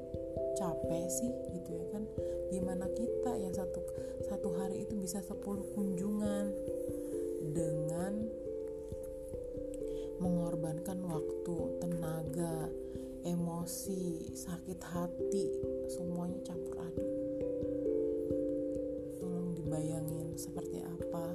capek 0.58 1.06
sih 1.06 1.30
gitu 1.54 1.70
ya 1.78 1.86
kan? 1.94 2.02
Gimana 2.50 2.90
kita 2.98 3.38
yang 3.38 3.54
satu 3.54 3.86
satu 4.26 4.50
hari 4.58 4.90
itu 4.90 4.98
bisa 4.98 5.22
10 5.22 5.46
kunjungan 5.78 6.50
dengan 7.54 8.26
mengorbankan 10.18 10.98
waktu 11.06 11.58
tenaga 11.78 12.74
emosi 13.22 14.34
sakit 14.34 14.82
hati 14.82 15.46
semuanya 15.94 16.42
campur 16.42 16.75
bayangin 19.76 20.32
seperti 20.40 20.80
apa? 20.80 21.28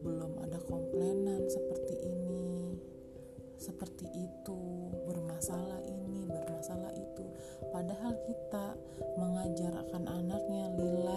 Belum 0.00 0.32
ada 0.40 0.56
komplainan 0.64 1.44
seperti 1.44 1.94
ini 2.08 2.80
seperti 3.60 4.04
itu 4.12 4.60
bermasalah 5.08 5.80
ini 5.84 6.24
bermasalah 6.28 6.92
itu. 6.96 7.24
Padahal 7.68 8.12
kita 8.24 8.76
mengajarkan 9.16 10.04
anaknya 10.04 10.72
lillahi 10.76 11.13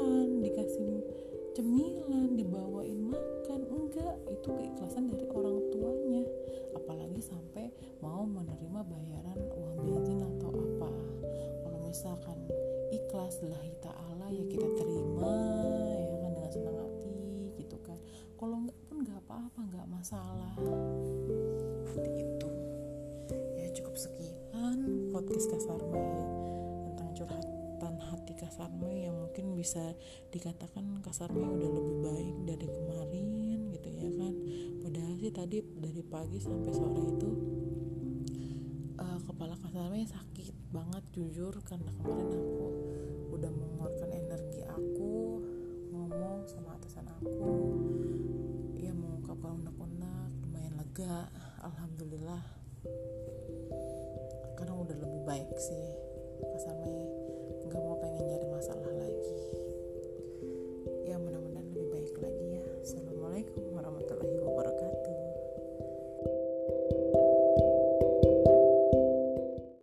makan 0.00 0.40
dikasih 0.40 1.04
cemilan 1.52 2.32
dibawain 2.32 3.12
makan 3.12 3.60
enggak. 3.68 4.16
Itu 4.32 4.48
keikhlasan 4.56 5.12
dari 5.12 5.28
orang 5.28 5.60
tuanya. 5.68 6.24
Apalagi 6.72 7.20
sampai 7.20 7.68
mau 8.00 8.24
menerima 8.24 8.80
bayaran 8.80 9.38
uang 9.60 9.76
bensin 9.84 10.24
atau 10.24 10.50
apa. 10.56 10.90
Kalau 11.36 11.78
misalkan 11.84 12.38
ikhlas 12.88 13.44
lillahi 13.44 13.76
ta'ala 13.84 14.26
ya 14.32 14.44
kita 14.48 14.68
terima 14.80 15.36
ya 16.00 16.16
kan 16.16 16.30
dengan 16.32 16.50
senang 16.50 16.76
hati 16.80 17.20
gitu 17.60 17.76
kan. 17.84 18.00
Kalau 18.40 18.56
enggak 18.56 18.80
pun 18.88 18.96
enggak 19.04 19.20
apa-apa 19.28 19.60
enggak 19.68 19.86
masalah. 19.92 20.56
Seperti 21.92 22.24
itu. 22.24 22.48
Ya 23.60 23.68
cukup 23.76 23.94
sekian 24.00 24.78
podcast 25.12 25.52
kasar 25.52 25.76
tentang 26.88 27.10
curhatan 27.80 28.12
hati 28.12 28.36
kasar 28.36 28.68
yang 28.92 29.16
mungkin 29.16 29.56
bisa 29.56 29.96
dikatakan 30.28 31.00
kasar 31.00 31.32
udah 31.32 31.48
lebih 31.72 31.96
baik 32.04 32.36
dari 32.44 32.68
kemarin 32.68 33.28
gitu 33.72 33.88
ya 33.88 34.10
kan. 34.20 34.34
Padahal 34.84 35.14
sih 35.16 35.32
tadi 35.32 35.64
dari 35.80 36.04
pagi 36.04 36.36
sampai 36.44 36.72
sore 36.76 37.00
itu 37.08 37.30
uh, 39.00 39.16
kepala 39.24 39.56
kasar 39.56 39.96
sakit 39.96 40.52
banget 40.68 41.04
jujur 41.16 41.56
karena 41.64 41.88
kemarin 41.96 42.28
aku 42.28 42.68
udah 43.32 43.48
mengeluarkan 43.48 44.10
energi 44.12 44.60
aku 44.68 45.40
ngomong 45.88 46.44
sama 46.44 46.76
atasan 46.76 47.08
aku. 47.08 47.32
Ya 48.76 48.92
mengungkapkan 48.92 49.56
unek-unek 49.56 50.28
lumayan 50.44 50.76
lega 50.76 51.32
alhamdulillah. 51.64 52.44
Karena 54.52 54.74
udah 54.76 54.96
lebih 55.00 55.20
baik 55.24 55.48
sih 55.56 55.96
kasar 56.44 56.76
menghindari 58.20 58.46
masalah 58.52 58.84
lagi. 59.00 59.16